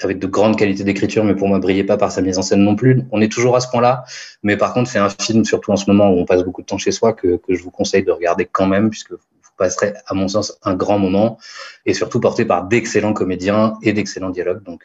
avait 0.00 0.14
de 0.14 0.26
grandes 0.26 0.56
qualités 0.56 0.84
d'écriture, 0.84 1.24
mais 1.24 1.34
pour 1.34 1.48
moi, 1.48 1.58
brillait 1.58 1.84
pas 1.84 1.96
par 1.96 2.10
sa 2.10 2.22
mise 2.22 2.38
en 2.38 2.42
scène 2.42 2.64
non 2.64 2.74
plus. 2.74 3.02
On 3.12 3.20
est 3.20 3.30
toujours 3.30 3.56
à 3.56 3.60
ce 3.60 3.68
point-là, 3.68 4.04
mais 4.42 4.56
par 4.56 4.74
contre, 4.74 4.90
c'est 4.90 4.98
un 4.98 5.08
film, 5.08 5.44
surtout 5.44 5.70
en 5.70 5.76
ce 5.76 5.88
moment 5.88 6.10
où 6.10 6.18
on 6.18 6.24
passe 6.24 6.42
beaucoup 6.42 6.62
de 6.62 6.66
temps 6.66 6.78
chez 6.78 6.90
soi, 6.90 7.12
que, 7.12 7.36
que 7.36 7.54
je 7.54 7.62
vous 7.62 7.70
conseille 7.70 8.02
de 8.02 8.10
regarder 8.10 8.48
quand 8.50 8.66
même, 8.66 8.90
puisque 8.90 9.12
passerez, 9.56 9.94
à 10.06 10.14
mon 10.14 10.28
sens, 10.28 10.58
un 10.62 10.74
grand 10.74 10.98
moment, 10.98 11.38
et 11.86 11.94
surtout 11.94 12.20
porté 12.20 12.44
par 12.44 12.64
d'excellents 12.64 13.12
comédiens 13.12 13.74
et 13.82 13.92
d'excellents 13.92 14.30
dialogues. 14.30 14.62
Donc, 14.64 14.82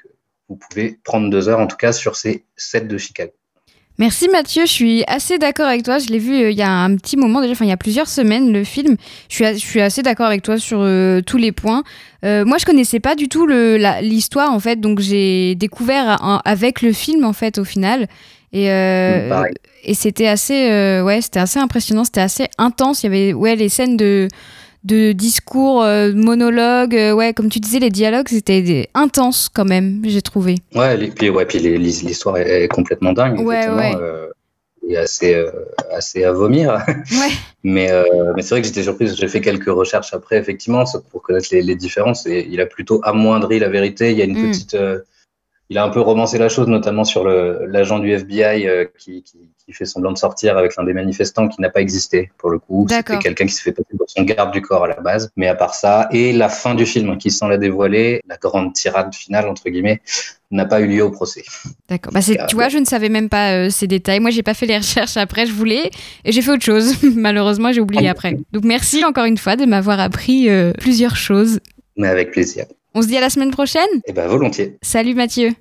vous 0.49 0.55
pouvez 0.55 0.99
prendre 1.03 1.29
deux 1.29 1.49
heures, 1.49 1.59
en 1.59 1.67
tout 1.67 1.77
cas, 1.77 1.91
sur 1.91 2.15
ces 2.15 2.43
sets 2.55 2.81
de 2.81 2.97
Chicago. 2.97 3.31
Merci 3.99 4.29
Mathieu, 4.29 4.67
je 4.67 4.71
suis 4.71 5.03
assez 5.07 5.39
d'accord 5.39 5.65
avec 5.65 5.81
toi. 5.81 5.97
Je 5.97 6.09
l'ai 6.09 6.19
vu 6.19 6.35
euh, 6.35 6.51
il 6.51 6.55
y 6.57 6.61
a 6.61 6.69
un 6.69 6.95
petit 6.97 7.17
moment 7.17 7.41
déjà, 7.41 7.53
enfin 7.53 7.65
il 7.65 7.69
y 7.69 7.71
a 7.71 7.77
plusieurs 7.77 8.07
semaines 8.07 8.53
le 8.53 8.63
film. 8.63 8.95
Je 9.27 9.33
suis, 9.35 9.45
je 9.55 9.65
suis 9.65 9.81
assez 9.81 10.03
d'accord 10.03 10.27
avec 10.27 10.43
toi 10.43 10.59
sur 10.59 10.81
euh, 10.81 11.21
tous 11.21 11.37
les 11.37 11.51
points. 11.51 11.83
Euh, 12.23 12.45
moi 12.45 12.59
je 12.59 12.65
connaissais 12.65 12.99
pas 12.99 13.15
du 13.15 13.27
tout 13.27 13.47
l'histoire 13.47 14.53
en 14.53 14.59
fait, 14.59 14.75
donc 14.79 14.99
j'ai 14.99 15.55
découvert 15.55 16.19
en- 16.21 16.41
avec 16.45 16.83
le 16.83 16.93
film 16.93 17.25
en 17.25 17.33
fait 17.33 17.57
au 17.57 17.63
final. 17.63 18.07
Et, 18.53 18.71
euh, 18.71 19.43
et 19.83 19.93
c'était 19.93 20.27
assez, 20.27 20.69
euh, 20.71 21.03
ouais, 21.03 21.21
c'était 21.21 21.39
assez 21.39 21.59
impressionnant, 21.59 22.03
c'était 22.05 22.21
assez 22.21 22.47
intense. 22.57 23.03
Il 23.03 23.07
y 23.07 23.09
avait 23.09 23.33
ouais 23.33 23.55
les 23.55 23.69
scènes 23.69 23.97
de 23.97 24.27
de 24.83 25.11
discours, 25.11 25.83
euh, 25.83 26.13
monologues, 26.13 26.95
euh, 26.95 27.11
ouais 27.11 27.33
comme 27.33 27.49
tu 27.49 27.59
disais 27.59 27.79
les 27.79 27.89
dialogues 27.89 28.29
c'était 28.29 28.87
intenses 28.93 29.49
quand 29.53 29.65
même, 29.65 30.01
j'ai 30.05 30.21
trouvé. 30.21 30.55
Ouais, 30.75 30.95
les- 30.95 31.07
puis, 31.09 31.29
ouais, 31.29 31.45
puis 31.45 31.59
l'histoire 31.59 32.37
est, 32.37 32.63
est 32.63 32.67
complètement 32.69 33.11
dingue, 33.11 33.39
Ouais, 33.45 33.55
effectivement, 33.57 33.99
ouais. 33.99 34.29
et 34.87 34.95
assez, 34.97 35.43
assez 35.91 36.23
à 36.23 36.31
vomir. 36.31 36.77
Ouais. 37.11 37.31
Mais, 37.63 37.89
mais 38.35 38.41
c'est 38.43 38.51
vrai 38.51 38.61
que 38.61 38.67
j'étais 38.67 38.83
surprise. 38.83 39.17
J'ai 39.17 39.27
fait 39.27 39.41
quelques 39.41 39.65
recherches 39.67 40.13
après, 40.13 40.37
effectivement, 40.37 40.85
pour 41.11 41.21
connaître 41.21 41.49
les, 41.51 41.61
les 41.61 41.75
différences. 41.75 42.25
Et 42.25 42.47
il 42.49 42.61
a 42.61 42.65
plutôt 42.65 43.01
amoindri 43.03 43.59
la 43.59 43.67
vérité. 43.67 44.11
Il 44.11 44.17
y 44.17 44.21
a 44.21 44.25
une 44.25 44.37
Mm. 44.37 44.51
petite. 44.51 44.77
Euh, 45.67 45.73
il 45.73 45.77
a 45.77 45.83
un 45.83 45.89
peu 45.89 46.01
romancé 46.01 46.37
la 46.37 46.49
chose, 46.49 46.67
notamment 46.67 47.03
sur 47.03 47.25
l'agent 47.25 47.99
du 47.99 48.11
FBI 48.11 48.67
euh, 48.67 48.85
qui, 48.97 49.23
qui, 49.23 49.49
qui 49.67 49.73
fait 49.73 49.85
semblant 49.85 50.13
de 50.13 50.17
sortir 50.17 50.57
avec 50.57 50.77
l'un 50.77 50.85
des 50.85 50.93
manifestants 50.93 51.49
qui 51.49 51.59
n'a 51.59 51.69
pas 51.69 51.81
existé, 51.81 52.31
pour 52.37 52.49
le 52.49 52.57
coup. 52.57 52.87
C'était 52.89 53.19
quelqu'un 53.19 53.45
qui 53.45 53.53
se 53.53 53.61
fait 53.61 53.73
passer 53.73 53.97
pour 53.97 54.09
son 54.09 54.23
garde 54.23 54.53
du 54.53 54.61
corps 54.61 54.85
à 54.85 54.87
la 54.87 55.01
base. 55.01 55.29
Mais 55.35 55.47
à 55.47 55.55
part 55.55 55.75
ça, 55.75 56.07
et 56.11 56.31
la 56.31 56.47
fin 56.47 56.73
du 56.73 56.85
film, 56.85 57.17
qui 57.17 57.31
sans 57.31 57.49
la 57.49 57.57
dévoiler, 57.57 58.21
la 58.27 58.37
grande 58.37 58.71
tirade 58.73 59.13
finale, 59.13 59.45
entre 59.47 59.69
guillemets, 59.69 60.01
n'a 60.51 60.65
pas 60.65 60.79
eu 60.79 60.87
lieu 60.87 61.03
au 61.03 61.11
procès. 61.11 61.43
D'accord. 61.89 62.13
Bah 62.13 62.21
c'est, 62.21 62.37
tu 62.47 62.55
vois, 62.55 62.69
je 62.69 62.77
ne 62.77 62.85
savais 62.85 63.09
même 63.09 63.27
pas 63.27 63.51
euh, 63.51 63.69
ces 63.69 63.87
détails. 63.87 64.21
Moi, 64.21 64.31
j'ai 64.31 64.43
pas 64.43 64.53
fait 64.53 64.67
les 64.67 64.77
recherches 64.77 65.17
après. 65.17 65.45
Je 65.45 65.51
voulais 65.51 65.91
et 66.23 66.31
j'ai 66.31 66.41
fait 66.41 66.51
autre 66.51 66.63
chose. 66.63 66.93
Malheureusement, 67.15 67.73
j'ai 67.73 67.81
oublié 67.81 68.07
après. 68.07 68.37
Donc, 68.53 68.63
merci 68.63 69.03
encore 69.03 69.25
une 69.25 69.37
fois 69.37 69.57
de 69.57 69.65
m'avoir 69.65 69.99
appris 69.99 70.49
euh, 70.49 70.71
plusieurs 70.77 71.17
choses. 71.17 71.59
Mais 71.97 72.07
avec 72.07 72.31
plaisir. 72.31 72.65
On 72.97 73.03
se 73.03 73.07
dit 73.07 73.15
à 73.15 73.21
la 73.21 73.29
semaine 73.29 73.51
prochaine. 73.51 73.87
Et 74.07 74.11
ben 74.11 74.25
volontiers. 74.25 74.75
Salut 74.81 75.13
Mathieu. 75.13 75.51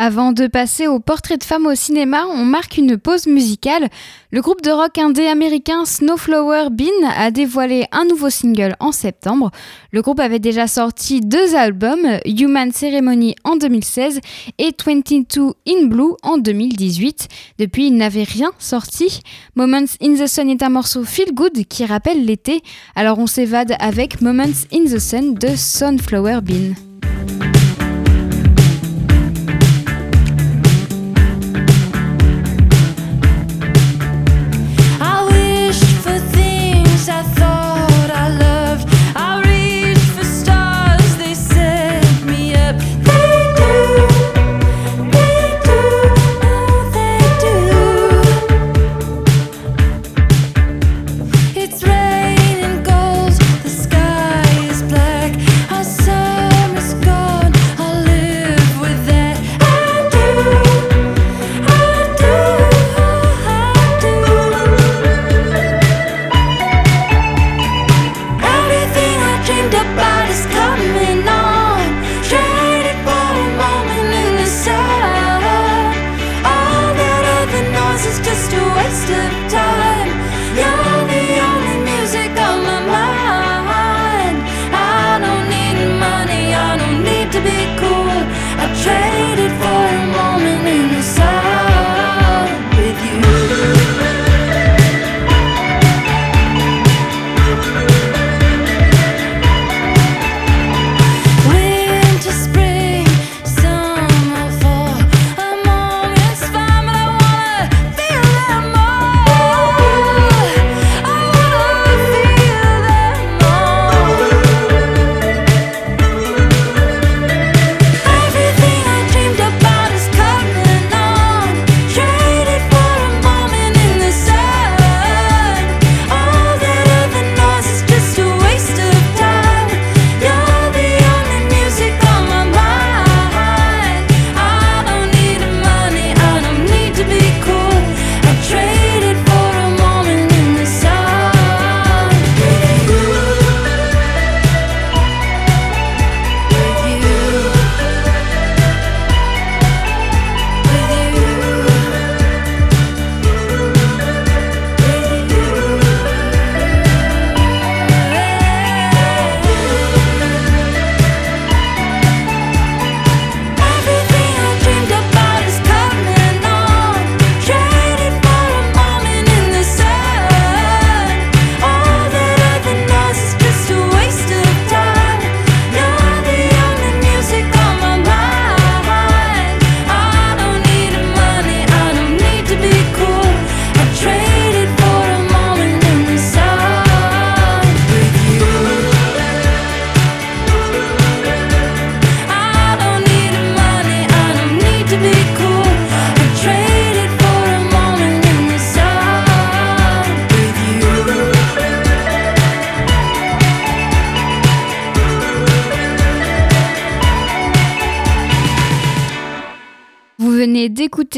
Avant 0.00 0.30
de 0.30 0.46
passer 0.46 0.86
au 0.86 1.00
portrait 1.00 1.38
de 1.38 1.42
femme 1.42 1.66
au 1.66 1.74
cinéma, 1.74 2.24
on 2.30 2.44
marque 2.44 2.78
une 2.78 2.96
pause 2.96 3.26
musicale. 3.26 3.88
Le 4.30 4.40
groupe 4.40 4.62
de 4.62 4.70
rock 4.70 4.96
indé 4.96 5.26
américain 5.26 5.84
Snowflower 5.84 6.68
Bean 6.70 7.10
a 7.16 7.32
dévoilé 7.32 7.84
un 7.90 8.04
nouveau 8.04 8.30
single 8.30 8.76
en 8.78 8.92
septembre. 8.92 9.50
Le 9.90 10.00
groupe 10.00 10.20
avait 10.20 10.38
déjà 10.38 10.68
sorti 10.68 11.20
deux 11.20 11.56
albums, 11.56 12.20
Human 12.24 12.70
Ceremony 12.70 13.34
en 13.42 13.56
2016 13.56 14.20
et 14.58 14.70
22 14.86 15.54
in 15.66 15.86
Blue 15.86 16.14
en 16.22 16.38
2018. 16.38 17.26
Depuis, 17.58 17.88
il 17.88 17.96
n'avait 17.96 18.22
rien 18.22 18.52
sorti. 18.60 19.20
Moments 19.56 19.96
in 20.00 20.14
the 20.14 20.28
Sun 20.28 20.48
est 20.48 20.62
un 20.62 20.68
morceau 20.68 21.02
feel 21.02 21.34
good 21.34 21.64
qui 21.68 21.84
rappelle 21.84 22.24
l'été. 22.24 22.62
Alors 22.94 23.18
on 23.18 23.26
s'évade 23.26 23.74
avec 23.80 24.22
Moments 24.22 24.44
in 24.72 24.84
the 24.84 25.00
Sun 25.00 25.34
de 25.34 25.56
Sunflower 25.56 26.40
Bean. 26.42 26.74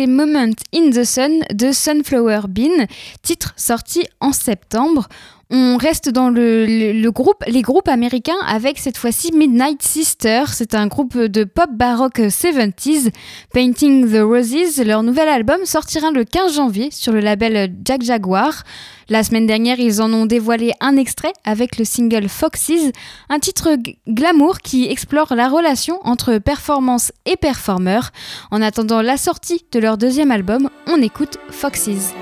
Moment 0.07 0.63
in 0.73 0.91
the 0.91 1.05
Sun 1.05 1.45
de 1.53 1.73
Sunflower 1.73 2.49
Bean, 2.49 2.87
titre 3.23 3.53
sorti 3.57 4.07
en 4.21 4.33
septembre. 4.33 5.09
On 5.53 5.77
reste 5.79 6.09
dans 6.09 6.31
le, 6.31 7.11
groupe, 7.11 7.43
les 7.49 7.63
groupes 7.63 7.89
américains 7.89 8.39
avec 8.47 8.79
cette 8.79 8.97
fois-ci 8.97 9.33
Midnight 9.33 9.83
Sister. 9.83 10.45
C'est 10.53 10.77
un 10.77 10.87
groupe 10.87 11.19
de 11.19 11.43
pop 11.43 11.71
baroque 11.73 12.21
70s. 12.21 13.11
Painting 13.53 14.09
the 14.09 14.23
Roses, 14.23 14.81
leur 14.85 15.03
nouvel 15.03 15.27
album 15.27 15.65
sortira 15.65 16.13
le 16.13 16.23
15 16.23 16.55
janvier 16.55 16.91
sur 16.93 17.13
le 17.13 17.19
label 17.19 17.75
Jack 17.85 18.03
Jaguar. 18.03 18.63
La 19.09 19.25
semaine 19.25 19.47
dernière, 19.47 19.81
ils 19.81 20.01
en 20.01 20.13
ont 20.13 20.25
dévoilé 20.25 20.71
un 20.79 20.97
extrait 20.97 21.33
avec 21.45 21.79
le 21.79 21.85
single 21.85 22.29
Foxes, 22.29 22.93
un 23.29 23.41
titre 23.41 23.77
glamour 24.07 24.61
qui 24.61 24.87
explore 24.87 25.35
la 25.35 25.49
relation 25.49 25.99
entre 26.05 26.39
performance 26.39 27.11
et 27.27 27.37
performeur. 27.37 28.11
En 28.53 28.63
attendant 28.63 29.03
la 29.03 29.17
sortie 29.17 29.65
de 29.73 29.81
leur 29.81 29.99
deuxième 29.99 30.31
album, 30.31 30.71
on 30.87 31.03
écoute 31.03 31.39
Foxes. 31.51 32.15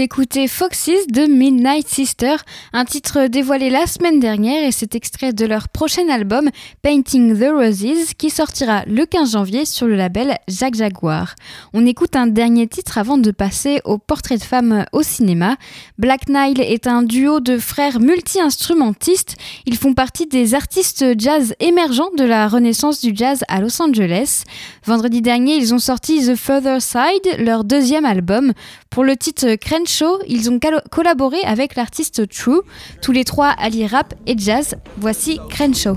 D'écouter 0.00 0.48
Foxes 0.48 1.08
de 1.10 1.26
Midnight 1.26 1.86
Sister, 1.86 2.36
un 2.72 2.86
titre 2.86 3.26
dévoilé 3.26 3.68
la 3.68 3.86
semaine 3.86 4.18
dernière 4.18 4.64
et 4.64 4.72
c'est 4.72 4.94
extrait 4.94 5.34
de 5.34 5.44
leur 5.44 5.68
prochain 5.68 6.08
album 6.08 6.48
Painting 6.80 7.38
the 7.38 7.50
Roses 7.52 8.14
qui 8.16 8.30
sortira 8.30 8.82
le 8.86 9.04
15 9.04 9.32
janvier 9.32 9.66
sur 9.66 9.86
le 9.86 9.96
label 9.96 10.38
Jacques 10.48 10.76
Jaguar. 10.76 11.34
On 11.74 11.84
écoute 11.84 12.16
un 12.16 12.28
dernier 12.28 12.66
titre 12.66 12.96
avant 12.96 13.18
de 13.18 13.30
passer 13.30 13.82
au 13.84 13.98
portrait 13.98 14.38
de 14.38 14.42
femme 14.42 14.86
au 14.92 15.02
cinéma. 15.02 15.58
Black 15.98 16.30
Nile 16.30 16.62
est 16.62 16.86
un 16.86 17.02
duo 17.02 17.40
de 17.40 17.58
frères 17.58 18.00
multi-instrumentistes. 18.00 19.36
Ils 19.66 19.76
font 19.76 19.92
partie 19.92 20.26
des 20.26 20.54
artistes 20.54 21.04
jazz 21.18 21.54
émergents 21.60 22.08
de 22.16 22.24
la 22.24 22.48
renaissance 22.48 23.02
du 23.02 23.12
jazz 23.14 23.44
à 23.48 23.60
Los 23.60 23.82
Angeles. 23.82 24.44
Vendredi 24.86 25.20
dernier, 25.20 25.56
ils 25.56 25.74
ont 25.74 25.78
sorti 25.78 26.26
The 26.26 26.36
Further 26.36 26.80
Side, 26.80 27.36
leur 27.38 27.64
deuxième 27.64 28.06
album. 28.06 28.54
Pour 28.88 29.04
le 29.04 29.16
titre 29.16 29.56
Crenshaw, 29.90 30.20
ils 30.28 30.48
ont 30.48 30.60
collaboré 30.90 31.38
avec 31.44 31.74
l'artiste 31.74 32.28
True. 32.28 32.62
Tous 33.02 33.10
les 33.10 33.24
trois 33.24 33.48
allient 33.48 33.88
rap 33.88 34.14
et 34.26 34.36
jazz. 34.38 34.76
Voici 34.98 35.40
Crenshaw. 35.50 35.96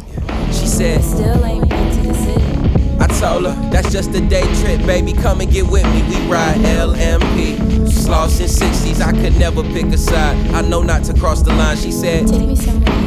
I 2.99 3.07
told 3.19 3.45
her, 3.45 3.55
that's 3.69 3.91
just 3.91 4.15
a 4.15 4.21
day 4.21 4.43
trip, 4.61 4.83
baby. 4.87 5.13
Come 5.13 5.41
and 5.41 5.51
get 5.51 5.67
with 5.67 5.85
me. 5.85 6.01
We 6.09 6.15
ride 6.31 6.57
LMP. 6.61 7.57
Sloss 7.87 8.39
in 8.39 8.47
60s, 8.47 9.01
I 9.01 9.11
could 9.11 9.37
never 9.37 9.61
pick 9.61 9.85
a 9.93 9.97
side. 9.97 10.37
I 10.55 10.61
know 10.61 10.81
not 10.81 11.03
to 11.05 11.13
cross 11.13 11.43
the 11.43 11.53
line. 11.53 11.77
She 11.77 11.91
said, 11.91 12.27
Take 12.27 12.47
me 12.47 12.55
somewhere 12.55 13.02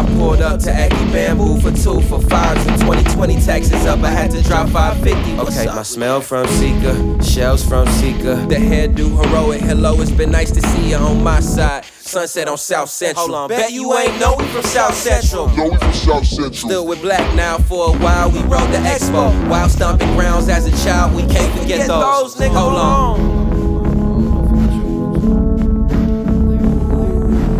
I 0.00 0.06
pulled 0.16 0.40
up 0.40 0.58
to 0.60 0.70
Aki 0.72 1.12
Bamboo 1.12 1.60
for 1.60 1.70
two 1.72 2.00
for 2.08 2.22
fives 2.22 2.66
and 2.66 2.80
2020 2.80 3.34
taxes 3.42 3.84
up. 3.84 3.98
I 4.00 4.08
had 4.08 4.30
to 4.30 4.42
drop 4.42 4.70
550. 4.70 5.38
Okay, 5.40 5.66
my 5.66 5.82
smell 5.82 6.22
from 6.22 6.46
Sika, 6.46 7.22
shells 7.22 7.62
from 7.62 7.86
Sika. 7.86 8.36
The 8.48 8.54
hairdo 8.54 9.22
heroic. 9.22 9.60
Hello, 9.60 10.00
it's 10.00 10.10
been 10.10 10.30
nice 10.30 10.50
to 10.52 10.62
see 10.62 10.90
you 10.90 10.96
on 10.96 11.22
my 11.22 11.40
side. 11.40 11.84
Sunset 11.84 12.48
on 12.48 12.56
South 12.56 12.88
Central. 12.88 13.26
Hold 13.26 13.34
on, 13.36 13.48
bet 13.50 13.72
you 13.72 13.94
ain't 13.94 14.18
know 14.18 14.36
we 14.38 14.46
from 14.46 14.62
South 14.62 14.94
Central. 14.94 15.50
Yo, 15.54 15.68
we 15.68 15.76
from 15.76 15.92
South 15.92 16.24
Central. 16.26 16.52
Still 16.54 16.86
with 16.86 17.02
black 17.02 17.34
now 17.36 17.58
for 17.58 17.94
a 17.94 17.98
while. 17.98 18.30
We 18.30 18.38
rode 18.44 18.72
the 18.72 18.78
expo. 18.78 19.48
Wild 19.50 19.70
stomping 19.70 20.14
grounds 20.14 20.48
as 20.48 20.64
a 20.64 20.72
child. 20.82 21.14
We 21.14 21.26
can't 21.26 21.52
forget 21.60 21.86
those. 21.86 22.36
nigga. 22.36 22.54
Hold 22.54 22.72
on. 22.74 23.40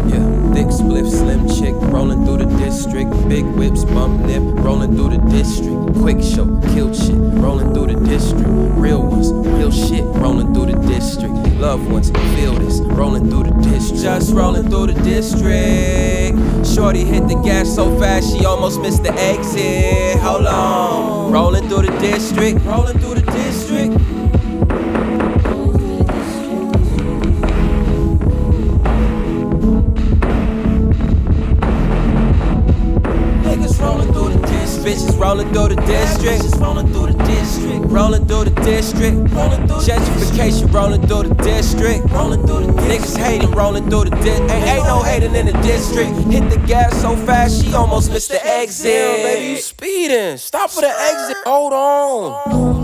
Yeah, 0.08 0.54
thick 0.54 0.66
spliff, 0.68 1.08
slim 1.10 1.46
chick, 1.48 1.74
rolling 1.92 2.24
through 2.24 2.29
the 2.29 2.29
district. 2.70 3.10
Big 3.28 3.44
whips, 3.44 3.84
bump 3.84 4.24
nip, 4.26 4.42
rolling 4.64 4.94
through 4.94 5.10
the 5.10 5.22
district. 5.30 5.98
Quick 5.98 6.22
show, 6.22 6.46
kill 6.72 6.94
shit, 6.94 7.16
rolling 7.42 7.74
through 7.74 7.88
the 7.94 8.00
district. 8.06 8.48
Real 8.78 9.02
ones, 9.02 9.32
real 9.32 9.72
shit, 9.72 10.04
rolling 10.22 10.54
through 10.54 10.66
the 10.66 10.78
district. 10.88 11.34
Loved 11.58 11.90
ones, 11.90 12.10
feel 12.36 12.54
this, 12.54 12.80
rolling 12.80 13.28
through 13.28 13.44
the 13.44 13.54
district. 13.70 14.02
Just 14.02 14.32
rolling 14.32 14.68
through 14.70 14.86
the 14.92 15.02
district. 15.02 16.38
Shorty 16.66 17.04
hit 17.04 17.26
the 17.26 17.40
gas 17.44 17.74
so 17.74 17.98
fast 17.98 18.30
she 18.32 18.44
almost 18.44 18.80
missed 18.80 19.02
the 19.02 19.12
exit. 19.14 20.20
Hold 20.20 20.46
on, 20.46 21.32
rolling 21.32 21.68
through 21.68 21.82
the 21.82 21.98
district, 21.98 22.64
rolling 22.64 22.98
through 22.98 23.09
rolling 35.40 35.54
through 35.54 35.74
the 35.74 35.86
district. 35.86 36.56
Rolling 36.56 36.92
through 36.92 37.06
the 37.06 37.24
district. 37.24 37.86
Rolling 37.86 38.26
through 38.26 38.44
the 38.44 38.62
district. 38.62 39.16
Gentrification 39.86 40.72
rolling 40.72 41.06
through 41.06 41.28
the 41.28 41.34
district. 41.42 42.10
Rolling 42.10 42.46
through 42.46 42.66
the 42.66 42.72
Niggas 42.72 43.16
hating 43.16 43.50
rolling 43.52 43.88
through 43.88 44.04
the 44.04 44.16
district. 44.16 44.50
Ain't, 44.50 44.66
ain't 44.66 44.84
no 44.84 45.02
hating 45.02 45.34
in 45.34 45.46
the 45.46 45.52
district. 45.62 46.10
Hit 46.30 46.50
the 46.50 46.58
gas 46.66 47.00
so 47.00 47.16
fast 47.16 47.64
she 47.64 47.72
almost 47.74 48.10
missed 48.10 48.30
the 48.30 48.44
exit. 48.46 48.84
Baby, 48.84 49.50
you 49.50 49.56
speeding. 49.56 50.36
Stop 50.36 50.70
for 50.70 50.82
the 50.82 50.88
exit. 50.88 51.36
Hold 51.44 51.72
on. 51.72 52.79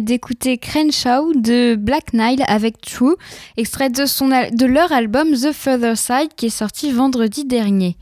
D'écouter 0.00 0.58
Crenshaw 0.58 1.32
de 1.34 1.74
Black 1.74 2.12
Nile 2.12 2.44
avec 2.46 2.80
True, 2.80 3.16
extrait 3.56 3.90
de, 3.90 4.06
son 4.06 4.28
de 4.28 4.66
leur 4.66 4.92
album 4.92 5.32
The 5.32 5.52
Further 5.52 5.96
Side 5.96 6.34
qui 6.36 6.46
est 6.46 6.50
sorti 6.50 6.92
vendredi 6.92 7.44
dernier. 7.44 7.96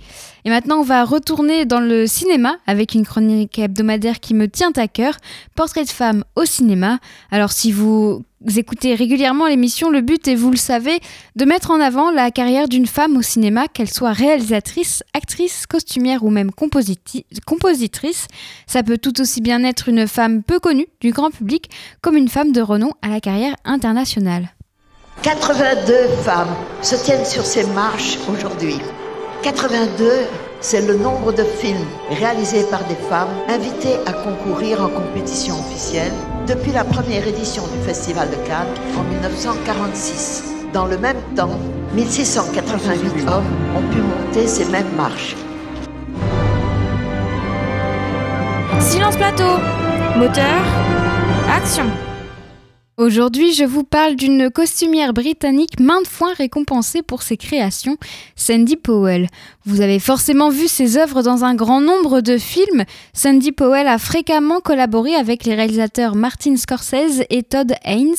Et 0.45 0.51
maintenant, 0.51 0.79
on 0.79 0.85
va 0.85 1.05
retourner 1.05 1.65
dans 1.65 1.81
le 1.81 2.07
cinéma 2.07 2.57
avec 2.67 2.95
une 2.95 3.07
chronique 3.07 3.59
hebdomadaire 3.59 4.21
qui 4.21 4.35
me 4.35 4.49
tient 4.49 4.73
à 4.77 4.89
cœur, 4.89 5.17
Portrait 5.55 5.85
de 5.85 5.91
femme 5.91 6.25
au 6.37 6.45
cinéma. 6.45 6.99
Alors 7.31 7.53
si 7.53 7.73
vous 7.73 8.25
écoutez 8.57 8.95
régulièrement 8.95 9.47
l'émission, 9.47 9.91
le 9.91 10.01
but 10.01 10.27
est, 10.29 10.35
vous 10.35 10.51
le 10.51 10.57
savez, 10.57 11.01
de 11.37 11.45
mettre 11.45 11.71
en 11.71 11.81
avant 11.81 12.11
la 12.11 12.31
carrière 12.31 12.69
d'une 12.69 12.87
femme 12.87 13.17
au 13.17 13.23
cinéma, 13.23 13.69
qu'elle 13.69 13.91
soit 13.91 14.13
réalisatrice, 14.13 15.03
actrice, 15.15 15.67
costumière 15.67 16.25
ou 16.25 16.31
même 16.31 16.51
compositrice. 16.51 18.27
Ça 18.67 18.83
peut 18.83 18.99
tout 18.99 19.21
aussi 19.21 19.41
bien 19.41 19.63
être 19.65 19.89
une 19.89 20.07
femme 20.07 20.43
peu 20.43 20.59
connue 20.59 20.87
du 21.01 21.13
grand 21.13 21.31
public 21.31 21.71
comme 22.01 22.17
une 22.17 22.29
femme 22.29 22.53
de 22.53 22.61
renom 22.61 22.93
à 23.03 23.09
la 23.09 23.21
carrière 23.21 23.57
internationale. 23.65 24.51
82 25.23 25.95
femmes 26.25 26.55
se 26.81 26.97
tiennent 26.97 27.25
sur 27.25 27.45
ces 27.45 27.65
marches 27.69 28.19
aujourd'hui. 28.29 28.77
82, 29.43 30.09
c'est 30.61 30.87
le 30.87 30.97
nombre 30.97 31.33
de 31.33 31.45
films 31.45 31.87
réalisés 32.11 32.65
par 32.71 32.87
des 32.89 32.95
femmes 32.95 33.35
invitées 33.49 33.97
à 34.07 34.13
concourir 34.13 34.83
en 34.83 34.89
compétition 34.89 35.59
officielle 35.59 36.13
depuis 36.47 36.73
la 36.73 36.85
première 36.85 37.27
édition 37.27 37.63
du 37.69 37.79
Festival 37.87 38.29
de 38.31 38.37
Cannes 38.47 38.75
en 38.97 39.03
1946. 39.05 40.45
Dans 40.73 40.87
le 40.87 40.99
même 40.99 41.21
temps, 41.37 41.59
1688 41.95 43.29
hommes 43.29 43.45
ont 43.77 43.93
pu 43.93 43.99
monter 43.99 44.47
ces 44.47 44.65
mêmes 44.67 44.95
marches. 44.97 45.37
Silence 48.81 49.17
plateau 49.17 49.59
Moteur 50.17 50.61
Action 51.51 51.87
Aujourd'hui, 52.99 53.53
je 53.55 53.65
vous 53.65 53.85
parle 53.85 54.17
d'une 54.17 54.51
costumière 54.51 55.15
britannique 55.15 55.81
maintes 55.81 56.07
fois 56.07 56.35
récompensée 56.35 57.03
pour 57.03 57.23
ses 57.23 57.37
créations, 57.37 57.97
Sandy 58.37 58.77
Powell. 58.77 59.29
Vous 59.65 59.81
avez 59.81 60.01
forcément 60.01 60.51
vu 60.51 60.67
ses 60.67 60.97
œuvres 60.97 61.23
dans 61.23 61.45
un 61.45 61.55
grand 61.55 61.81
nombre 61.81 62.21
de 62.21 62.37
films. 62.37 62.85
Sandy 63.13 63.53
Powell 63.53 63.87
a 63.87 63.99
fréquemment 63.99 64.59
collaboré 64.59 65.15
avec 65.15 65.45
les 65.45 65.55
réalisateurs 65.55 66.17
Martin 66.17 66.57
Scorsese 66.57 67.23
et 67.31 67.45
Todd 67.45 67.73
Haynes. 67.85 68.17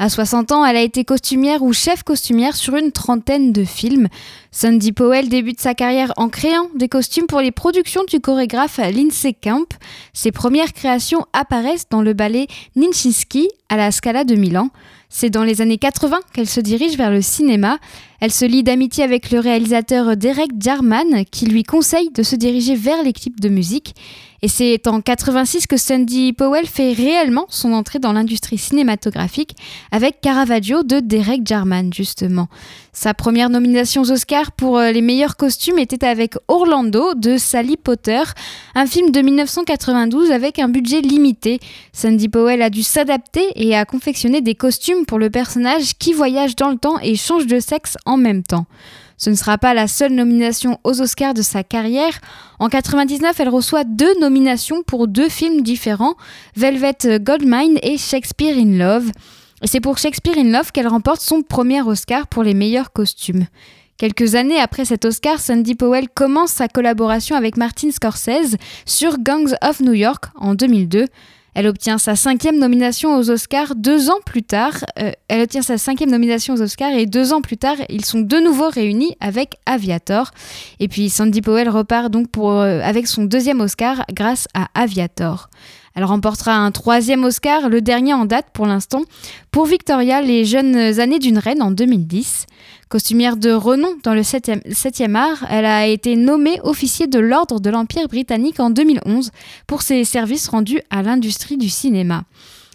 À 0.00 0.08
60 0.08 0.50
ans, 0.50 0.64
elle 0.64 0.76
a 0.76 0.82
été 0.82 1.04
costumière 1.04 1.62
ou 1.62 1.72
chef 1.72 2.02
costumière 2.02 2.56
sur 2.56 2.74
une 2.74 2.90
trentaine 2.90 3.52
de 3.52 3.62
films. 3.62 4.08
Sandy 4.50 4.90
Powell 4.90 5.28
débute 5.28 5.60
sa 5.60 5.74
carrière 5.74 6.12
en 6.16 6.28
créant 6.28 6.66
des 6.74 6.88
costumes 6.88 7.28
pour 7.28 7.40
les 7.40 7.52
productions 7.52 8.02
du 8.08 8.18
chorégraphe 8.18 8.78
Lindsay 8.78 9.32
Camp. 9.32 9.68
Ses 10.12 10.32
premières 10.32 10.72
créations 10.72 11.24
apparaissent 11.32 11.88
dans 11.88 12.02
le 12.02 12.14
ballet 12.14 12.48
Nijinsky 12.74 13.48
à 13.68 13.76
la 13.76 13.92
Scala 13.92 14.24
de 14.24 14.34
Milan. 14.34 14.70
C'est 15.08 15.30
dans 15.30 15.44
les 15.44 15.60
années 15.60 15.78
80 15.78 16.18
qu'elle 16.32 16.48
se 16.48 16.60
dirige 16.60 16.96
vers 16.96 17.10
le 17.10 17.22
cinéma. 17.22 17.78
Elle 18.20 18.32
se 18.32 18.44
lie 18.44 18.62
d'amitié 18.62 19.02
avec 19.02 19.30
le 19.30 19.40
réalisateur 19.40 20.16
Derek 20.16 20.50
Jarman 20.58 21.24
qui 21.30 21.46
lui 21.46 21.62
conseille 21.62 22.10
de 22.10 22.22
se 22.22 22.36
diriger 22.36 22.74
vers 22.74 23.02
clips 23.12 23.40
de 23.40 23.48
musique. 23.48 23.94
Et 24.42 24.48
c'est 24.48 24.86
en 24.86 25.02
86 25.02 25.66
que 25.66 25.76
Sandy 25.76 26.32
Powell 26.32 26.66
fait 26.66 26.92
réellement 26.92 27.44
son 27.50 27.72
entrée 27.72 27.98
dans 27.98 28.12
l'industrie 28.12 28.56
cinématographique 28.56 29.54
avec 29.90 30.20
Caravaggio 30.22 30.82
de 30.82 31.00
Derek 31.00 31.46
Jarman 31.46 31.92
justement. 31.92 32.48
Sa 32.92 33.14
première 33.14 33.50
nomination 33.50 34.02
aux 34.02 34.10
Oscars 34.10 34.50
pour 34.52 34.78
euh, 34.78 34.90
les 34.90 35.02
meilleurs 35.02 35.36
costumes 35.36 35.78
était 35.78 36.04
avec 36.04 36.34
Orlando 36.48 37.14
de 37.14 37.36
Sally 37.36 37.76
Potter, 37.76 38.22
un 38.74 38.86
film 38.86 39.10
de 39.10 39.20
1992 39.20 40.32
avec 40.32 40.58
un 40.58 40.68
budget 40.68 41.00
limité. 41.00 41.60
Sandy 41.92 42.28
Powell 42.28 42.62
a 42.62 42.70
dû 42.70 42.82
s'adapter 42.82 43.46
et 43.54 43.76
a 43.76 43.84
confectionné 43.84 44.40
des 44.40 44.54
costumes 44.54 45.06
pour 45.06 45.18
le 45.18 45.30
personnage 45.30 45.98
qui 45.98 46.12
voyage 46.12 46.56
dans 46.56 46.70
le 46.70 46.78
temps 46.78 46.98
et 47.00 47.14
change 47.14 47.46
de 47.46 47.60
sexe 47.60 47.96
en 48.06 48.09
même 48.16 48.42
temps. 48.42 48.66
Ce 49.16 49.28
ne 49.28 49.34
sera 49.34 49.58
pas 49.58 49.74
la 49.74 49.86
seule 49.86 50.12
nomination 50.12 50.78
aux 50.82 51.02
Oscars 51.02 51.34
de 51.34 51.42
sa 51.42 51.62
carrière. 51.62 52.18
En 52.58 52.70
99, 52.70 53.38
elle 53.38 53.50
reçoit 53.50 53.84
deux 53.84 54.18
nominations 54.18 54.82
pour 54.82 55.08
deux 55.08 55.28
films 55.28 55.60
différents, 55.60 56.14
Velvet 56.56 57.20
Goldmine 57.20 57.78
et 57.82 57.98
Shakespeare 57.98 58.56
in 58.56 58.78
Love. 58.78 59.10
Et 59.62 59.66
c'est 59.66 59.80
pour 59.80 59.98
Shakespeare 59.98 60.38
in 60.38 60.50
Love 60.50 60.72
qu'elle 60.72 60.88
remporte 60.88 61.20
son 61.20 61.42
premier 61.42 61.82
Oscar 61.82 62.28
pour 62.28 62.42
les 62.42 62.54
meilleurs 62.54 62.92
costumes. 62.92 63.46
Quelques 63.98 64.34
années 64.34 64.58
après 64.58 64.86
cet 64.86 65.04
Oscar, 65.04 65.38
Sandy 65.38 65.74
Powell 65.74 66.08
commence 66.08 66.52
sa 66.52 66.68
collaboration 66.68 67.36
avec 67.36 67.58
Martin 67.58 67.90
Scorsese 67.90 68.56
sur 68.86 69.18
Gangs 69.18 69.54
of 69.62 69.80
New 69.80 69.92
York 69.92 70.24
en 70.36 70.54
2002. 70.54 71.04
Elle 71.54 71.66
obtient 71.66 71.98
sa 71.98 72.16
cinquième 72.16 72.58
nomination 72.58 73.16
aux 73.16 73.30
Oscars 73.30 73.74
deux 73.74 74.10
ans 74.10 74.20
plus 74.24 74.42
tard. 74.42 74.74
Euh, 74.98 75.12
elle 75.28 75.42
obtient 75.42 75.62
sa 75.62 75.78
cinquième 75.78 76.10
nomination 76.10 76.54
aux 76.54 76.62
Oscars 76.62 76.92
et 76.92 77.06
deux 77.06 77.32
ans 77.32 77.40
plus 77.40 77.56
tard, 77.56 77.76
ils 77.88 78.04
sont 78.04 78.20
de 78.20 78.36
nouveau 78.38 78.68
réunis 78.68 79.16
avec 79.20 79.56
Aviator. 79.66 80.30
Et 80.78 80.88
puis 80.88 81.10
Sandy 81.10 81.42
Powell 81.42 81.68
repart 81.68 82.10
donc 82.10 82.28
euh, 82.38 82.80
avec 82.82 83.06
son 83.06 83.24
deuxième 83.24 83.60
Oscar 83.60 84.04
grâce 84.12 84.46
à 84.54 84.68
Aviator. 84.74 85.50
Elle 85.94 86.04
remportera 86.04 86.54
un 86.54 86.70
troisième 86.70 87.24
Oscar, 87.24 87.68
le 87.68 87.80
dernier 87.80 88.14
en 88.14 88.24
date 88.24 88.46
pour 88.52 88.66
l'instant, 88.66 89.02
pour 89.50 89.66
Victoria, 89.66 90.22
les 90.22 90.44
jeunes 90.44 90.76
années 91.00 91.18
d'une 91.18 91.38
reine 91.38 91.62
en 91.62 91.72
2010. 91.72 92.46
Costumière 92.90 93.36
de 93.36 93.52
renom 93.52 93.94
dans 94.02 94.14
le 94.14 94.22
7e, 94.22 94.66
7e 94.66 95.14
art, 95.14 95.46
elle 95.48 95.64
a 95.64 95.86
été 95.86 96.16
nommée 96.16 96.58
officier 96.64 97.06
de 97.06 97.20
l'Ordre 97.20 97.60
de 97.60 97.70
l'Empire 97.70 98.08
britannique 98.08 98.58
en 98.58 98.70
2011 98.70 99.30
pour 99.68 99.82
ses 99.82 100.02
services 100.02 100.48
rendus 100.48 100.80
à 100.90 101.04
l'industrie 101.04 101.56
du 101.56 101.68
cinéma. 101.68 102.24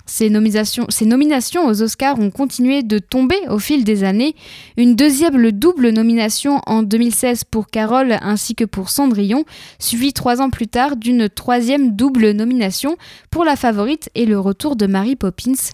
Ces 0.06 0.30
nominations, 0.30 0.88
nominations 1.02 1.68
aux 1.68 1.82
Oscars 1.82 2.18
ont 2.18 2.32
continué 2.32 2.82
de 2.82 2.98
tomber 2.98 3.36
au 3.50 3.60
fil 3.60 3.84
des 3.84 4.06
années. 4.06 4.38
Une 4.78 4.96
deuxième 4.96 5.38
le 5.38 5.52
double 5.52 5.90
nomination 5.90 6.62
en 6.66 6.82
2016 6.82 7.44
pour 7.44 7.68
Carole 7.68 8.18
ainsi 8.22 8.56
que 8.56 8.64
pour 8.64 8.92
Cendrillon, 8.92 9.44
suivie 9.80 10.14
trois 10.14 10.42
ans 10.42 10.50
plus 10.50 10.70
tard 10.70 10.96
d'une 10.96 11.28
troisième 11.28 11.94
double 11.94 12.32
nomination 12.32 12.96
pour 13.32 13.44
La 13.44 13.58
Favorite 13.58 14.10
et 14.16 14.26
le 14.26 14.40
retour 14.40 14.78
de 14.78 14.88
Mary 14.88 15.18
Poppins. 15.18 15.74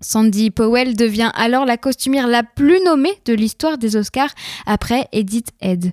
Sandy 0.00 0.50
Powell 0.50 0.94
devient 0.94 1.30
alors 1.34 1.64
la 1.64 1.76
costumière 1.76 2.26
la 2.26 2.42
plus 2.42 2.80
nommée 2.84 3.14
de 3.24 3.34
l'histoire 3.34 3.78
des 3.78 3.96
Oscars 3.96 4.34
après 4.66 5.08
Edith 5.12 5.50
Head. 5.60 5.90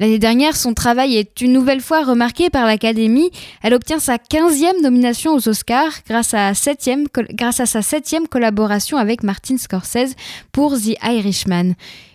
L'année 0.00 0.18
dernière, 0.18 0.56
son 0.56 0.74
travail 0.74 1.16
est 1.16 1.40
une 1.40 1.52
nouvelle 1.52 1.80
fois 1.80 2.02
remarqué 2.02 2.50
par 2.50 2.66
l'Académie. 2.66 3.30
Elle 3.62 3.74
obtient 3.74 4.00
sa 4.00 4.16
15e 4.16 4.82
nomination 4.82 5.34
aux 5.34 5.48
Oscars 5.48 5.92
grâce 6.08 6.34
à, 6.34 6.52
grâce 7.30 7.60
à 7.60 7.66
sa 7.66 7.80
septième 7.80 8.26
collaboration 8.26 8.98
avec 8.98 9.22
Martin 9.22 9.56
Scorsese 9.56 10.16
pour 10.50 10.74
The 10.76 10.96
Irishman. 11.00 11.74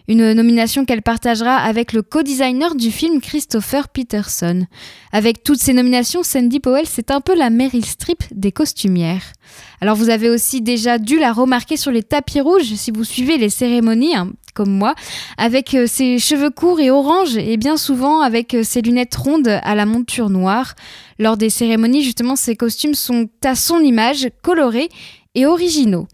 Une 0.09 0.33
nomination 0.33 0.85
qu'elle 0.85 1.03
partagera 1.03 1.55
avec 1.55 1.93
le 1.93 2.01
co-designer 2.01 2.73
du 2.73 2.89
film 2.89 3.21
Christopher 3.21 3.89
Peterson. 3.89 4.65
Avec 5.11 5.43
toutes 5.43 5.59
ces 5.59 5.71
nominations, 5.71 6.23
Sandy 6.23 6.59
Powell, 6.59 6.87
c'est 6.87 7.11
un 7.11 7.21
peu 7.21 7.35
la 7.35 7.51
Meryl 7.51 7.85
Streep 7.85 8.23
des 8.31 8.51
costumières. 8.51 9.21
Alors 9.81 9.95
vous 9.95 10.09
avez 10.09 10.31
aussi 10.31 10.61
déjà 10.61 10.97
dû 10.97 11.19
la 11.19 11.31
remarquer 11.31 11.77
sur 11.77 11.91
les 11.91 12.01
tapis 12.01 12.41
rouges 12.41 12.73
si 12.73 12.89
vous 12.89 13.03
suivez 13.03 13.37
les 13.37 13.51
cérémonies, 13.51 14.15
hein, 14.15 14.31
comme 14.55 14.71
moi, 14.71 14.95
avec 15.37 15.75
euh, 15.75 15.85
ses 15.85 16.17
cheveux 16.17 16.49
courts 16.49 16.79
et 16.79 16.89
orange 16.89 17.37
et 17.37 17.57
bien 17.57 17.77
souvent 17.77 18.21
avec 18.21 18.55
euh, 18.55 18.63
ses 18.63 18.81
lunettes 18.81 19.13
rondes 19.13 19.59
à 19.61 19.75
la 19.75 19.85
monture 19.85 20.31
noire. 20.31 20.73
Lors 21.19 21.37
des 21.37 21.51
cérémonies, 21.51 22.01
justement, 22.01 22.35
ces 22.35 22.55
costumes 22.55 22.95
sont 22.95 23.29
à 23.45 23.53
son 23.53 23.79
image, 23.81 24.29
colorés 24.41 24.89
et 25.35 25.45
originaux. 25.45 26.07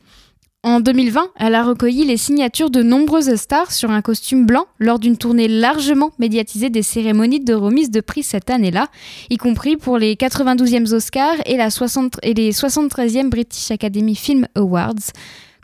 En 0.66 0.80
2020, 0.80 1.30
elle 1.36 1.54
a 1.54 1.64
recueilli 1.64 2.06
les 2.06 2.18
signatures 2.18 2.72
de 2.72 2.82
nombreuses 2.82 3.36
stars 3.36 3.72
sur 3.72 3.92
un 3.92 4.02
costume 4.02 4.48
blanc 4.48 4.66
lors 4.80 4.98
d'une 4.98 5.16
tournée 5.16 5.48
largement 5.48 6.10
médiatisée 6.18 6.72
des 6.72 6.82
cérémonies 6.82 7.40
de 7.40 7.54
remise 7.54 7.92
de 7.92 8.02
prix 8.02 8.24
cette 8.24 8.50
année-là, 8.50 8.88
y 9.30 9.38
compris 9.38 9.78
pour 9.78 10.00
les 10.00 10.16
92e 10.16 10.92
Oscars 10.92 11.36
et, 11.46 11.56
la 11.56 11.70
60 11.70 12.18
et 12.24 12.34
les 12.34 12.52
73e 12.52 13.30
British 13.30 13.70
Academy 13.70 14.16
Film 14.16 14.48
Awards. 14.56 15.12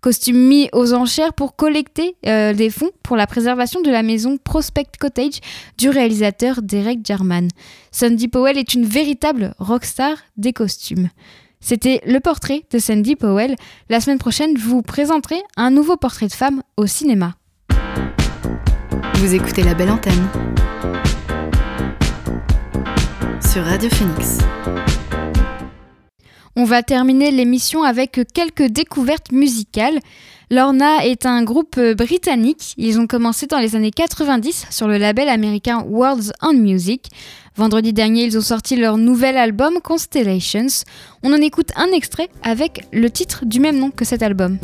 Costume 0.03 0.37
mis 0.37 0.69
aux 0.71 0.93
enchères 0.93 1.33
pour 1.33 1.55
collecter 1.55 2.15
euh, 2.27 2.53
des 2.53 2.69
fonds 2.69 2.91
pour 3.01 3.17
la 3.17 3.25
préservation 3.25 3.81
de 3.81 3.89
la 3.89 4.03
maison 4.03 4.37
Prospect 4.37 4.99
Cottage 4.99 5.39
du 5.79 5.89
réalisateur 5.89 6.61
Derek 6.61 6.99
Jarman. 7.03 7.47
Sandy 7.91 8.27
Powell 8.27 8.59
est 8.59 8.75
une 8.75 8.85
véritable 8.85 9.55
rockstar 9.57 10.17
des 10.37 10.53
costumes. 10.53 11.09
C'était 11.61 12.01
le 12.05 12.19
portrait 12.19 12.63
de 12.71 12.79
Sandy 12.79 13.15
Powell. 13.15 13.55
La 13.89 14.01
semaine 14.01 14.17
prochaine, 14.17 14.57
je 14.57 14.63
vous 14.63 14.81
présenterai 14.81 15.41
un 15.55 15.69
nouveau 15.69 15.95
portrait 15.95 16.27
de 16.27 16.33
femme 16.33 16.63
au 16.75 16.87
cinéma. 16.87 17.35
Vous 19.15 19.35
écoutez 19.35 19.61
la 19.63 19.75
belle 19.75 19.91
antenne 19.91 20.27
sur 23.51 23.63
Radio 23.63 23.89
Phoenix. 23.89 24.39
On 26.55 26.65
va 26.65 26.83
terminer 26.83 27.31
l'émission 27.31 27.83
avec 27.83 28.19
quelques 28.33 28.63
découvertes 28.63 29.31
musicales. 29.31 29.99
Lorna 30.49 31.05
est 31.05 31.25
un 31.25 31.43
groupe 31.43 31.79
britannique. 31.79 32.73
Ils 32.77 32.99
ont 32.99 33.07
commencé 33.07 33.47
dans 33.47 33.59
les 33.59 33.75
années 33.75 33.91
90 33.91 34.67
sur 34.69 34.87
le 34.87 34.97
label 34.97 35.29
américain 35.29 35.85
Worlds 35.87 36.33
on 36.41 36.53
Music. 36.53 37.09
Vendredi 37.57 37.91
dernier, 37.91 38.23
ils 38.23 38.37
ont 38.37 38.41
sorti 38.41 38.77
leur 38.77 38.97
nouvel 38.97 39.35
album 39.35 39.79
Constellations. 39.83 40.85
On 41.21 41.33
en 41.33 41.41
écoute 41.41 41.71
un 41.75 41.91
extrait 41.91 42.29
avec 42.43 42.85
le 42.93 43.09
titre 43.09 43.45
du 43.45 43.59
même 43.59 43.77
nom 43.77 43.91
que 43.91 44.05
cet 44.05 44.23
album. 44.23 44.57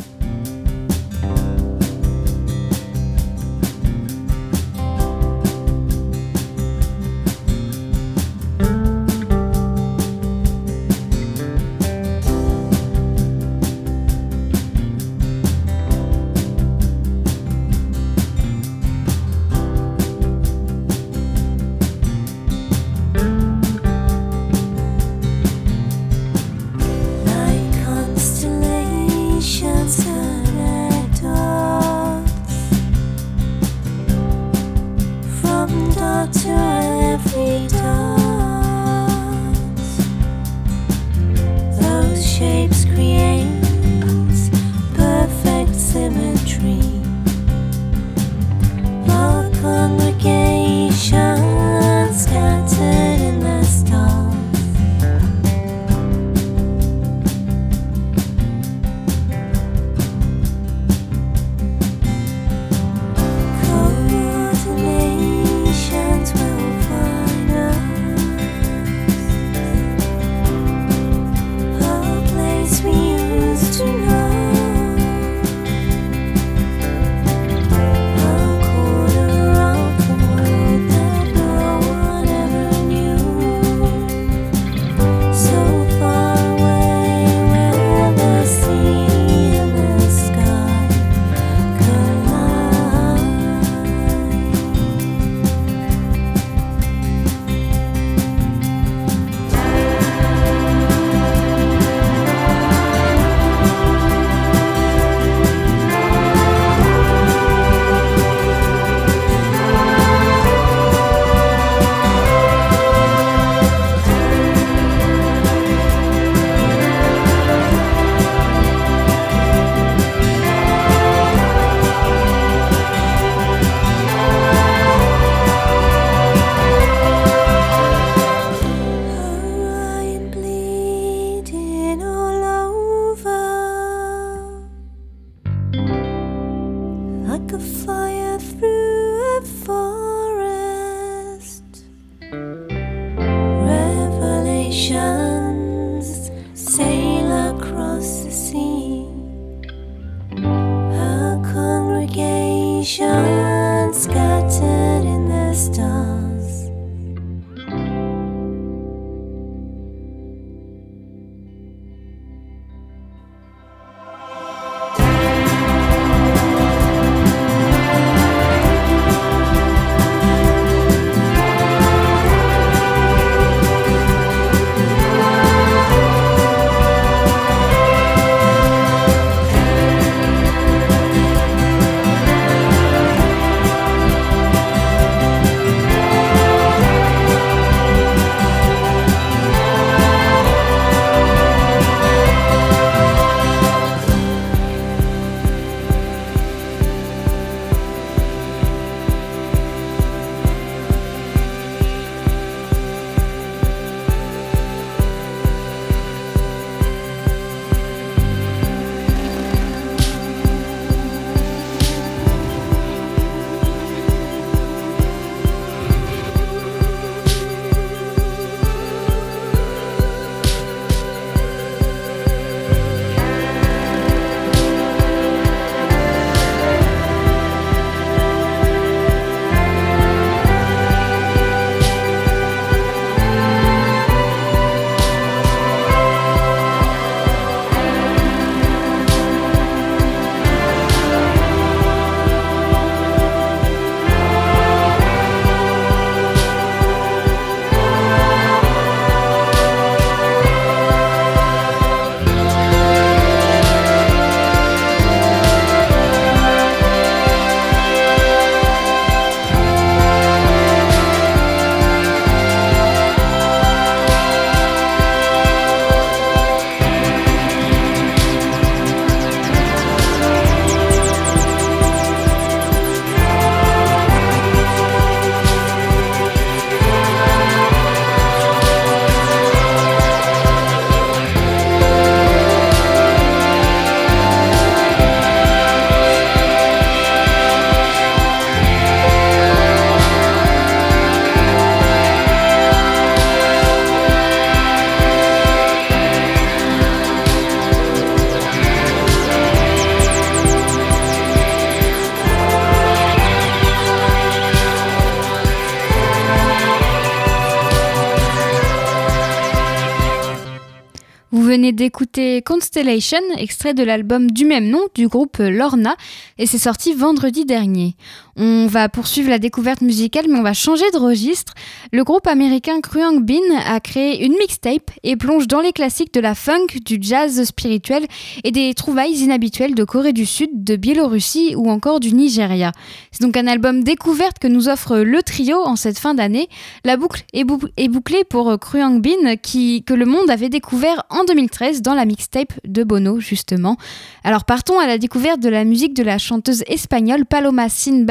D'écouter 311.78 312.42
Constellation, 312.42 313.20
extrait 313.36 313.72
de 313.72 313.84
l'album 313.84 314.32
du 314.32 314.44
même 314.44 314.68
nom 314.68 314.88
du 314.96 315.06
groupe 315.06 315.36
Lorna, 315.38 315.94
et 316.36 316.44
c'est 316.44 316.58
sorti 316.58 316.92
vendredi 316.92 317.44
dernier. 317.44 317.94
On 318.40 318.66
va 318.68 318.88
poursuivre 318.88 319.28
la 319.30 319.40
découverte 319.40 319.80
musicale, 319.80 320.26
mais 320.28 320.38
on 320.38 320.42
va 320.44 320.54
changer 320.54 320.84
de 320.92 320.98
registre. 320.98 321.54
Le 321.92 322.04
groupe 322.04 322.28
américain 322.28 322.80
Kruang 322.80 323.20
Bin 323.20 323.40
a 323.66 323.80
créé 323.80 324.24
une 324.24 324.34
mixtape 324.38 324.92
et 325.02 325.16
plonge 325.16 325.48
dans 325.48 325.60
les 325.60 325.72
classiques 325.72 326.14
de 326.14 326.20
la 326.20 326.36
funk, 326.36 326.66
du 326.84 326.98
jazz 327.00 327.42
spirituel 327.42 328.06
et 328.44 328.52
des 328.52 328.74
trouvailles 328.74 329.16
inhabituelles 329.18 329.74
de 329.74 329.82
Corée 329.82 330.12
du 330.12 330.24
Sud, 330.24 330.50
de 330.52 330.76
Biélorussie 330.76 331.54
ou 331.56 331.68
encore 331.68 331.98
du 331.98 332.12
Nigeria. 332.14 332.70
C'est 333.10 333.22
donc 333.22 333.36
un 333.36 333.48
album 333.48 333.82
découverte 333.82 334.38
que 334.38 334.46
nous 334.46 334.68
offre 334.68 334.98
le 334.98 335.20
trio 335.24 335.56
en 335.66 335.74
cette 335.74 335.98
fin 335.98 336.14
d'année. 336.14 336.48
La 336.84 336.96
boucle 336.96 337.24
est, 337.32 337.42
bou- 337.42 337.58
est 337.76 337.88
bouclée 337.88 338.22
pour 338.22 338.56
Kruang 338.60 339.00
Bin, 339.00 339.34
qui, 339.36 339.82
que 339.82 339.94
le 339.94 340.06
monde 340.06 340.30
avait 340.30 340.48
découvert 340.48 341.02
en 341.10 341.24
2013 341.24 341.82
dans 341.82 341.94
la 341.94 342.04
mixtape 342.04 342.52
de 342.64 342.84
Bono, 342.84 343.18
justement. 343.18 343.76
Alors 344.22 344.44
partons 344.44 344.78
à 344.78 344.86
la 344.86 344.98
découverte 344.98 345.40
de 345.40 345.48
la 345.48 345.64
musique 345.64 345.94
de 345.94 346.04
la 346.04 346.18
chanteuse 346.18 346.62
espagnole 346.68 347.24
Paloma 347.26 347.68
Sin 347.68 348.04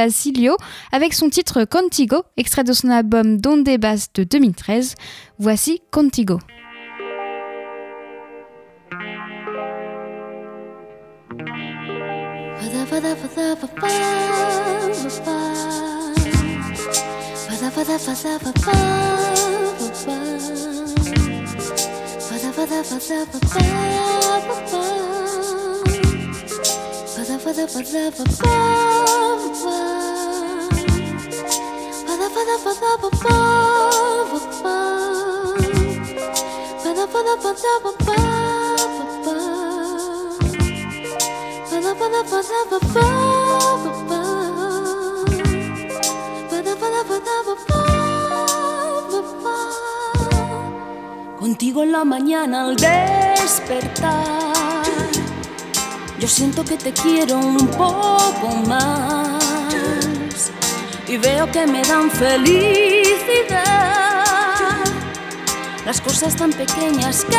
Avec 0.92 1.14
son 1.14 1.30
titre 1.30 1.66
Contigo, 1.66 2.24
extrait 2.38 2.64
de 2.64 2.74
son 2.74 2.90
album 2.90 3.40
Donde 3.40 3.70
Bas 3.78 4.08
de 4.14 4.24
2013. 4.24 4.96
Voici 5.40 5.82
Contigo. 5.92 6.40
Contigo 51.40 51.84
en 51.84 51.92
la 51.94 52.04
mañana 52.04 52.66
al 52.66 52.76
despertar, 52.76 54.47
yo 56.20 56.28
siento 56.28 56.66
que 56.66 56.78
te 56.78 56.92
quiero 56.92 57.38
un 57.38 57.68
poco 57.68 58.50
más 58.68 60.52
y 61.08 61.18
veo 61.18 61.50
que 61.52 61.68
me 61.68 61.82
dan 61.84 62.10
felicidad 62.10 63.68
las 65.86 66.02
cosas 66.02 66.36
tan 66.36 66.52
pequeñas 66.52 67.24
que 67.24 67.38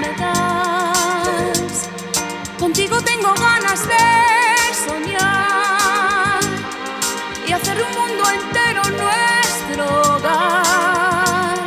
me 0.00 0.16
das. 0.16 1.88
Contigo 2.58 3.00
tengo 3.02 3.34
ganas 3.34 3.86
de 3.86 3.96
soñar 4.86 6.40
y 7.46 7.52
hacer 7.52 7.76
un 7.82 7.92
mundo 7.98 8.24
entero 8.30 8.82
nuestro 8.84 10.16
hogar. 10.16 11.58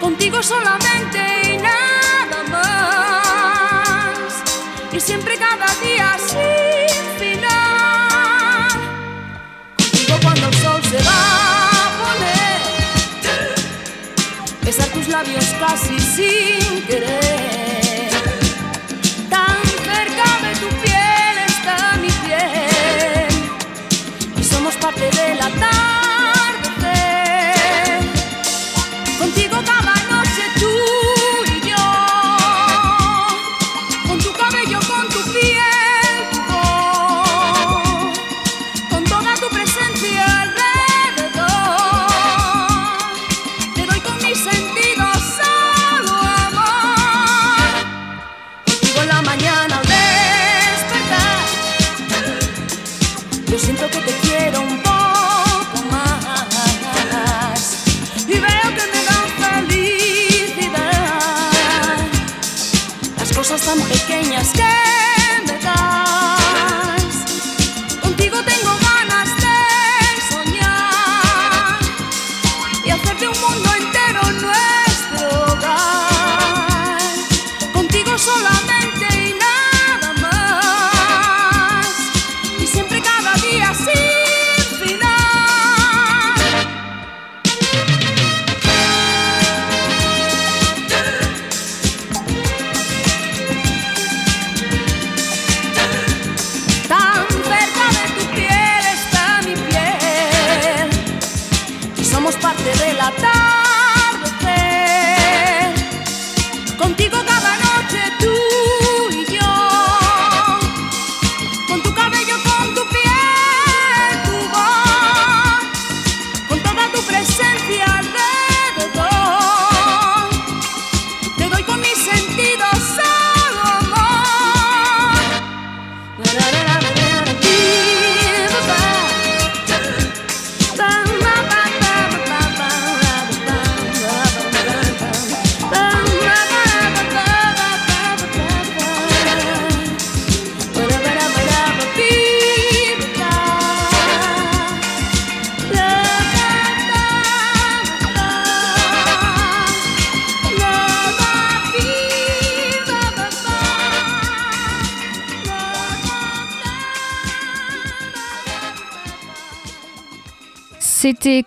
Contigo 0.00 0.42
solamente 0.42 0.81
sin 16.22 16.82
querer. 16.86 18.10
Tan 19.28 19.58
cerca 19.88 20.26
de 20.44 20.52
tu 20.62 20.68
piel 20.82 21.34
está 21.52 21.76
mi 22.02 22.10
piel. 22.24 23.32
Y 24.40 24.44
somos 24.44 24.74
parte 24.76 25.10
del 25.18 25.40
atardecer. 25.40 25.81
Contigo 25.81 25.81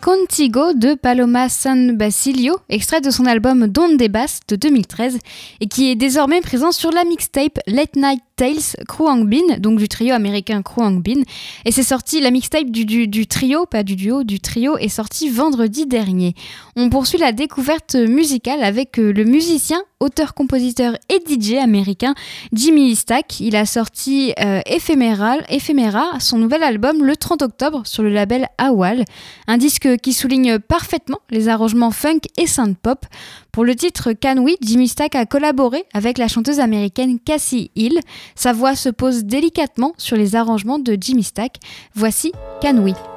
C'était 0.06 0.25
Contigo 0.36 0.74
de 0.74 0.96
Paloma 0.96 1.48
San 1.48 1.96
Basilio, 1.96 2.58
extrait 2.68 3.00
de 3.00 3.10
son 3.10 3.26
album 3.26 3.68
Don 3.68 3.96
de 3.96 4.08
Bass 4.08 4.42
de 4.50 4.58
2013 4.58 5.18
et 5.62 5.68
qui 5.68 5.90
est 5.90 5.96
désormais 5.96 6.42
présent 6.42 6.74
sur 6.74 6.92
la 6.92 7.06
mixtape 7.06 7.58
Late 7.68 7.96
Night 7.96 8.22
Tales 8.36 8.84
Kruang 8.88 9.24
Bin, 9.26 9.58
donc 9.60 9.80
du 9.80 9.88
trio 9.88 10.14
américain 10.14 10.62
Kruang 10.62 11.02
Bin. 11.02 11.22
Et 11.64 11.72
c'est 11.72 11.84
sorti, 11.84 12.20
la 12.20 12.32
mixtape 12.32 12.70
du, 12.70 13.28
trio, 13.28 13.66
pas 13.66 13.84
du 13.84 13.96
duo, 13.96 14.24
du 14.24 14.40
trio 14.42 14.78
est 14.78 14.90
sortie 14.90 15.30
vendredi 15.30 15.86
dernier. 15.86 16.34
On 16.76 16.90
poursuit 16.90 17.18
la 17.18 17.32
découverte 17.32 17.96
musicale 17.96 18.62
avec 18.64 19.00
euh, 19.00 19.14
le 19.14 19.24
musicien, 19.24 19.82
auteur-compositeur 20.02 20.98
et 21.08 21.22
DJ 21.26 21.54
américain 21.54 22.14
Jimmy 22.52 22.94
Stack. 22.96 23.40
Il 23.40 23.56
a 23.56 23.66
sorti 23.66 24.34
euh, 24.42 24.60
Ephemera, 24.66 26.20
son 26.20 26.38
nouvel 26.38 26.64
album 26.64 27.06
le 27.06 27.16
30 27.16 27.42
octobre 27.42 27.84
sur 27.86 28.04
le 28.04 28.10
label 28.10 28.48
Awal. 28.58 29.06
Un 29.48 29.58
disque 29.58 29.98
qui 29.98 30.12
souligne 30.26 30.58
parfaitement 30.58 31.20
les 31.30 31.50
arrangements 31.50 31.92
funk 31.92 32.22
et 32.36 32.48
synth-pop. 32.48 33.06
Pour 33.52 33.64
le 33.64 33.76
titre 33.76 34.12
Can 34.14 34.40
We, 34.40 34.56
Jimmy 34.60 34.88
Stack 34.88 35.14
a 35.14 35.28
collaboré 35.28 35.84
avec 35.94 36.18
la 36.18 36.28
chanteuse 36.28 36.60
américaine 36.60 37.20
Cassie 37.20 37.70
Hill. 37.76 38.00
Sa 38.34 38.52
voix 38.52 38.76
se 38.76 38.90
pose 38.90 39.26
délicatement 39.26 39.94
sur 40.00 40.18
les 40.18 40.36
arrangements 40.36 40.80
de 40.80 40.98
Jimmy 41.00 41.22
Stack. 41.22 41.58
Voici 41.94 42.32
Can 42.60 42.78
We. 42.80 43.15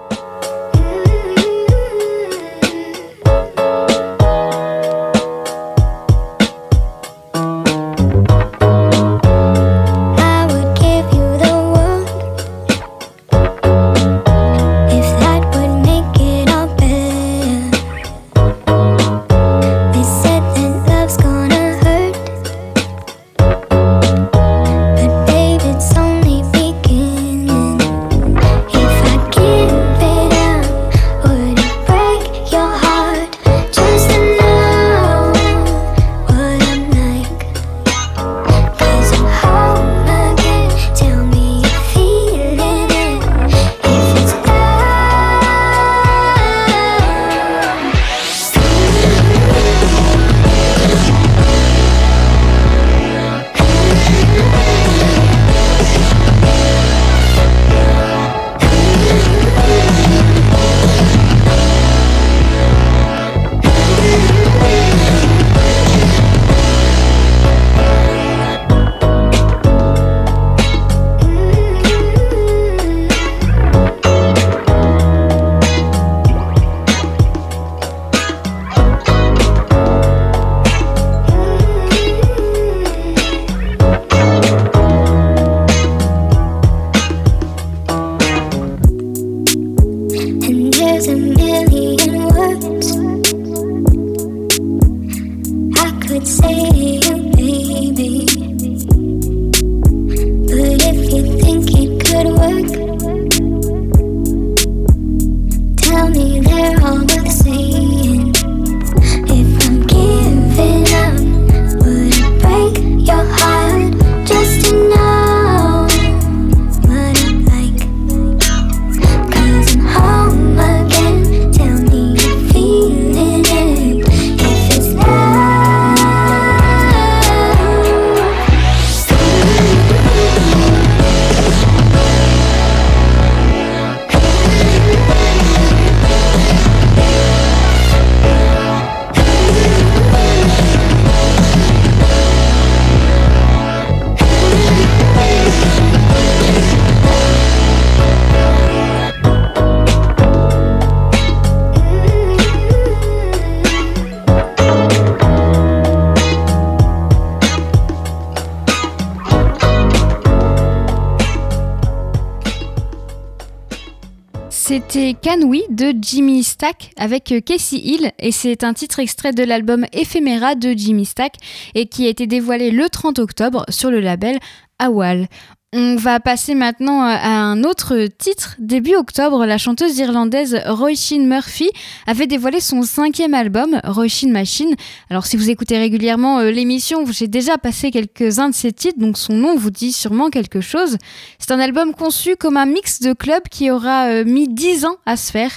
Avec 166.97 167.33
euh, 167.33 167.41
Casey 167.41 167.77
Hill 167.77 168.13
et 168.19 168.33
c'est 168.33 168.65
un 168.65 168.75
titre 168.75 168.99
extrait 168.99 169.33
de 169.33 169.45
l'album 169.45 169.87
Ephemera 169.93 170.55
de 170.55 170.73
Jimmy 170.77 171.05
Stack 171.05 171.35
et 171.75 171.87
qui 171.87 172.07
a 172.07 172.09
été 172.09 172.27
dévoilé 172.27 172.71
le 172.71 172.89
30 172.89 173.19
octobre 173.21 173.65
sur 173.69 173.91
le 173.91 174.01
label 174.01 174.39
Awal. 174.79 175.29
On 175.75 175.97
va 175.97 176.19
passer 176.19 176.55
maintenant 176.55 177.03
à 177.03 177.29
un 177.29 177.63
autre 177.63 178.07
titre. 178.17 178.57
Début 178.59 178.95
octobre, 178.95 179.45
la 179.45 179.59
chanteuse 179.59 179.99
irlandaise 179.99 180.59
Roisin 180.67 181.27
Murphy 181.27 181.69
avait 182.07 182.27
dévoilé 182.27 182.59
son 182.59 182.81
cinquième 182.81 183.35
album, 183.35 183.79
Roisin 183.85 184.31
Machine. 184.31 184.75
Alors 185.11 185.27
si 185.27 185.37
vous 185.37 185.51
écoutez 185.51 185.77
régulièrement 185.77 186.39
euh, 186.39 186.51
l'émission, 186.51 187.05
j'ai 187.05 187.29
déjà 187.29 187.59
passé 187.59 187.91
quelques-uns 187.91 188.49
de 188.49 188.55
ses 188.55 188.73
titres, 188.73 188.99
donc 188.99 189.19
son 189.19 189.35
nom 189.35 189.57
vous 189.57 189.69
dit 189.69 189.93
sûrement 189.93 190.31
quelque 190.31 190.63
chose. 190.63 190.97
C'est 191.39 191.51
un 191.51 191.61
album 191.61 191.93
conçu 191.93 192.35
comme 192.37 192.57
un 192.57 192.65
mix 192.65 193.01
de 193.01 193.13
clubs 193.13 193.47
qui 193.51 193.71
aura 193.71 194.07
euh, 194.07 194.25
mis 194.25 194.49
10 194.49 194.87
ans 194.87 194.97
à 195.05 195.19
se 195.19 195.31
faire. 195.31 195.51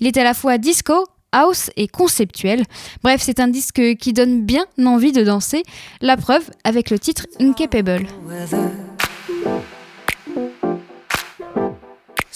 Il 0.00 0.06
est 0.06 0.16
à 0.16 0.24
la 0.24 0.32
fois 0.32 0.56
disco, 0.56 0.94
house 1.32 1.68
et 1.76 1.88
conceptuel. 1.88 2.62
Bref, 3.02 3.20
c'est 3.22 3.38
un 3.38 3.48
disque 3.48 3.82
qui 3.98 4.14
donne 4.14 4.46
bien 4.46 4.64
envie 4.82 5.12
de 5.12 5.24
danser. 5.24 5.62
La 6.00 6.16
preuve 6.16 6.48
avec 6.64 6.88
le 6.88 6.98
titre 6.98 7.26
Incapable. 7.38 8.06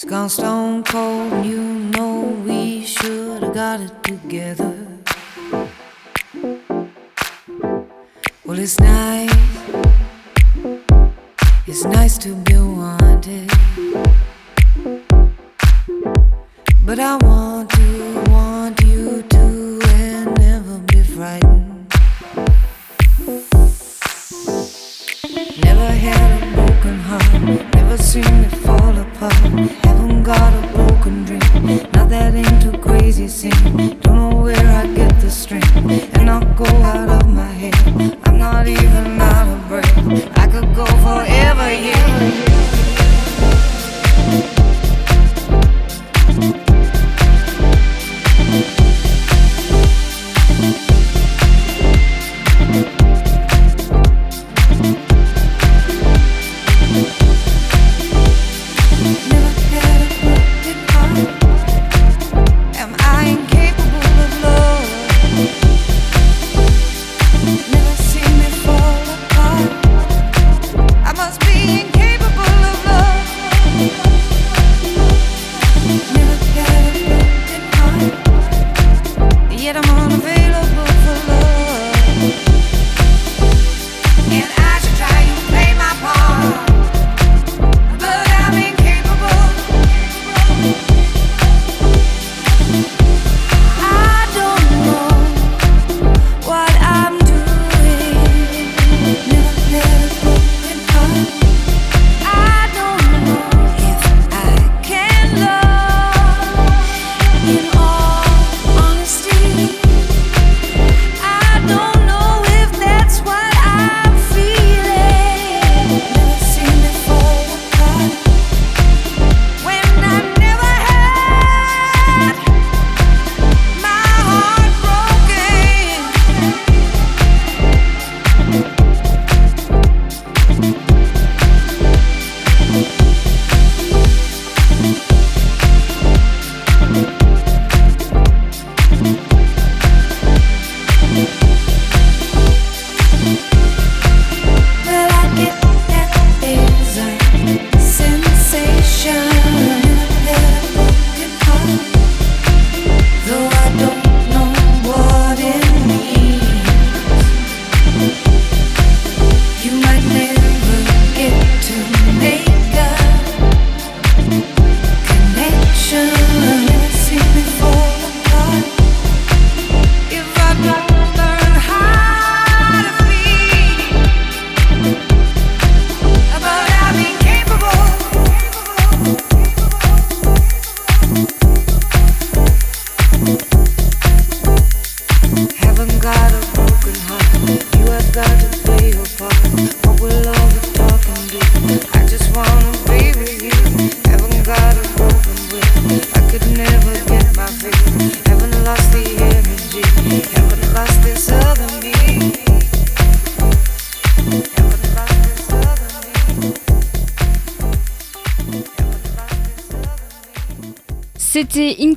It's 0.03 0.09
gone 0.11 0.27
stone 0.27 0.83
cold, 0.83 1.31
and 1.31 1.45
you 1.45 1.61
know 1.61 2.23
we 2.45 2.83
should 2.83 3.41
have 3.41 3.53
got 3.53 3.79
it 3.79 4.03
together. 4.03 4.75
Well, 8.43 8.59
it's 8.59 8.77
nice, 8.81 9.31
it's 11.65 11.85
nice 11.85 12.17
to 12.17 12.35
be 12.35 12.57
wanted. 12.57 13.49
But 16.85 16.99
I 16.99 17.15
want 17.21 17.52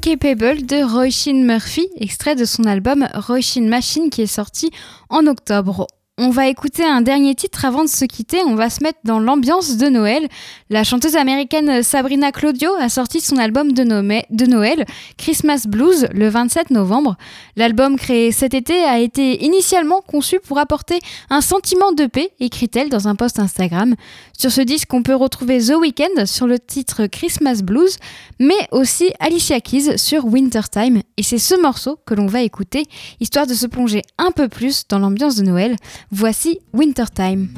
Incapable 0.06 0.64
de 0.64 0.84
Roisin 0.84 1.42
Murphy, 1.42 1.88
extrait 1.96 2.36
de 2.36 2.44
son 2.44 2.62
album 2.62 3.08
Roisin 3.12 3.62
Machine 3.62 4.08
qui 4.08 4.22
est 4.22 4.26
sorti 4.26 4.70
en 5.08 5.26
octobre. 5.26 5.88
On 6.18 6.30
va 6.30 6.48
écouter 6.48 6.82
un 6.82 7.02
dernier 7.02 7.34
titre 7.34 7.66
avant 7.66 7.84
de 7.84 7.90
se 7.90 8.06
quitter. 8.06 8.38
On 8.46 8.54
va 8.54 8.70
se 8.70 8.82
mettre 8.82 9.00
dans 9.04 9.18
l'ambiance 9.18 9.76
de 9.76 9.88
Noël. 9.88 10.28
La 10.70 10.82
chanteuse 10.82 11.14
américaine 11.14 11.82
Sabrina 11.82 12.32
Claudio 12.32 12.70
a 12.80 12.88
sorti 12.88 13.20
son 13.20 13.36
album 13.36 13.72
de, 13.72 14.46
Noël, 14.46 14.86
Christmas 15.18 15.66
Blues, 15.68 16.08
le 16.14 16.30
27 16.30 16.70
novembre. 16.70 17.18
L'album 17.56 17.98
créé 17.98 18.32
cet 18.32 18.54
été 18.54 18.82
a 18.82 18.98
été 18.98 19.44
initialement 19.44 20.00
conçu 20.00 20.40
pour 20.40 20.58
apporter 20.58 21.00
un 21.28 21.42
sentiment 21.42 21.92
de 21.92 22.06
paix, 22.06 22.30
écrit-elle 22.40 22.88
dans 22.88 23.08
un 23.08 23.14
post 23.14 23.38
Instagram. 23.38 23.94
Sur 24.38 24.50
ce 24.50 24.62
disque, 24.62 24.94
on 24.94 25.02
peut 25.02 25.14
retrouver 25.14 25.58
The 25.58 25.74
Weeknd 25.78 26.24
sur 26.24 26.46
le 26.46 26.58
titre 26.58 27.08
Christmas 27.08 27.60
Blues, 27.62 27.98
mais 28.38 28.68
aussi 28.72 29.12
Alicia 29.20 29.60
Keys 29.60 29.98
sur 29.98 30.24
Wintertime. 30.24 31.02
Et 31.18 31.22
c'est 31.22 31.36
ce 31.36 31.60
morceau 31.60 31.98
que 32.06 32.14
l'on 32.14 32.26
va 32.26 32.40
écouter, 32.40 32.86
histoire 33.20 33.46
de 33.46 33.52
se 33.52 33.66
plonger 33.66 34.00
un 34.16 34.30
peu 34.30 34.48
plus 34.48 34.84
dans 34.88 34.98
l'ambiance 34.98 35.36
de 35.36 35.42
Noël. 35.42 35.76
Voici 36.10 36.60
Wintertime. 36.72 37.50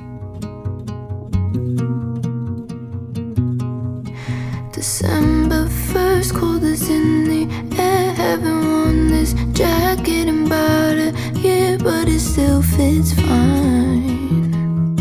December 4.73 5.69
1st, 5.93 6.33
cold 6.33 6.63
is 6.63 6.89
in 6.89 7.25
the 7.25 7.47
air. 7.79 8.15
Haven't 8.15 8.65
worn 8.67 9.09
this 9.09 9.35
jacket 9.53 10.29
in 10.29 10.47
about 10.47 10.97
a 10.97 11.13
year, 11.41 11.77
but 11.79 12.09
it 12.09 12.21
still 12.21 12.63
fits 12.63 13.13
fine. 13.13 14.97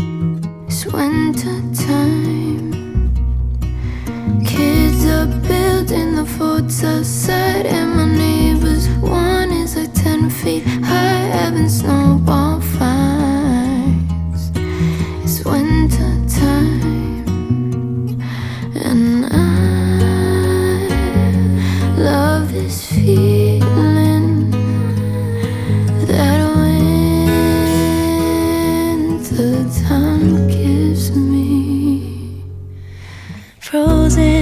It's 0.66 0.84
winter 0.84 1.62
time. 1.86 3.14
Kids 4.44 5.06
are 5.06 5.26
building 5.48 6.16
the 6.16 6.26
forts 6.26 6.84
outside, 6.84 7.64
and 7.64 7.96
my 7.96 8.04
neighbor's 8.04 8.88
one 9.00 9.50
is 9.52 9.74
like 9.74 9.94
10 9.94 10.28
feet 10.28 10.64
high, 10.84 11.30
having 11.32 11.70
snowball 11.70 12.60
fights. 12.60 12.97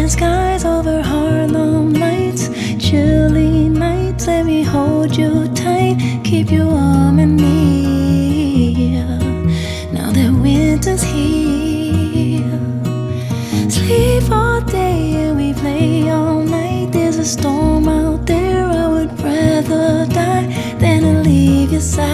Skies 0.08 0.64
over 0.64 1.02
Harlem 1.02 1.92
lights, 1.92 2.48
chilly 2.78 3.68
nights. 3.68 4.26
Let 4.28 4.46
me 4.46 4.62
hold 4.62 5.16
you 5.16 5.48
tight, 5.48 5.96
keep 6.24 6.50
you 6.50 6.64
warm 6.66 7.18
and 7.18 7.36
near. 7.36 9.04
Now 9.92 10.12
that 10.12 10.32
winter's 10.40 11.02
here, 11.02 12.60
sleep 13.68 14.30
all 14.30 14.60
day 14.60 15.26
and 15.26 15.36
we 15.36 15.52
play 15.52 16.08
all 16.08 16.40
night. 16.40 16.92
There's 16.92 17.18
a 17.18 17.24
storm 17.24 17.88
out 17.88 18.26
there. 18.26 18.64
I 18.64 18.86
would 18.88 19.12
rather 19.20 20.06
die 20.06 20.46
than 20.78 21.24
leave 21.24 21.72
your 21.72 21.80
side. 21.80 22.06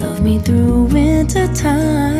Love 0.00 0.20
me 0.20 0.38
through 0.40 0.84
winter 0.86 1.46
times, 1.54 2.15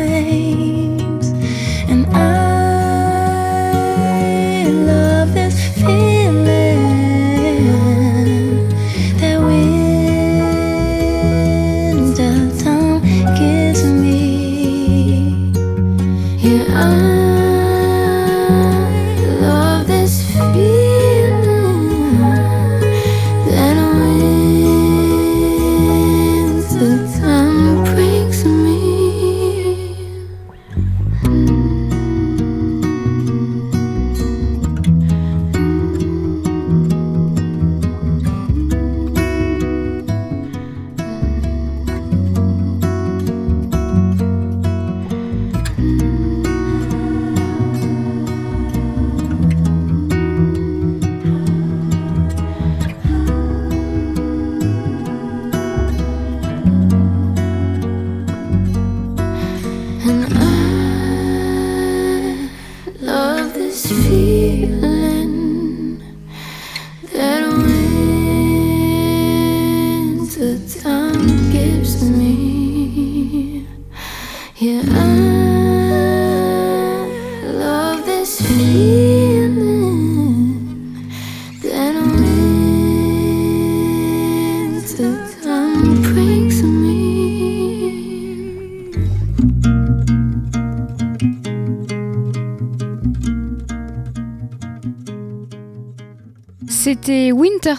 I 16.69 17.36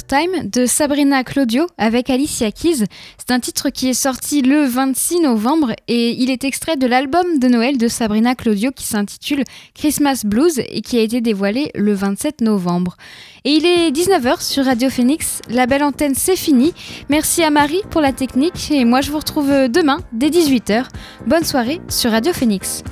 De 0.09 0.64
Sabrina 0.64 1.22
Claudio 1.22 1.66
avec 1.76 2.09
Alicia 2.09 2.50
Keys. 2.50 2.86
C'est 3.18 3.30
un 3.30 3.40
titre 3.40 3.68
qui 3.68 3.90
est 3.90 3.94
sorti 3.94 4.40
le 4.40 4.64
26 4.64 5.20
novembre 5.20 5.72
et 5.86 6.12
il 6.12 6.30
est 6.30 6.44
extrait 6.44 6.76
de 6.78 6.86
l'album 6.86 7.38
de 7.38 7.46
Noël 7.46 7.76
de 7.76 7.88
Sabrina 7.88 8.34
Claudio 8.34 8.70
qui 8.70 8.86
s'intitule 8.86 9.44
Christmas 9.74 10.22
Blues 10.24 10.61
et 10.61 10.80
qui 10.80 10.96
a 10.96 11.02
été 11.02 11.20
dévoilé 11.20 11.70
le 11.74 11.92
27 11.92 12.40
novembre. 12.40 12.96
Et 13.44 13.50
il 13.50 13.66
est 13.66 13.90
19h 13.90 14.42
sur 14.42 14.64
Radio 14.64 14.88
Phoenix. 14.88 15.42
La 15.50 15.66
belle 15.66 15.82
antenne, 15.82 16.14
c'est 16.14 16.36
fini. 16.36 16.72
Merci 17.11 17.42
à 17.42 17.50
Marie 17.50 17.82
pour 17.90 18.00
la 18.00 18.12
technique 18.12 18.70
et 18.70 18.86
moi 18.86 19.02
je 19.02 19.11
vous 19.11 19.18
retrouve 19.18 19.68
demain 19.68 19.98
dès 20.14 20.30
18h. 20.30 20.86
Bonne 21.26 21.44
soirée 21.44 21.82
sur 21.90 22.12
Radio 22.12 22.32
Phoenix. 22.32 22.82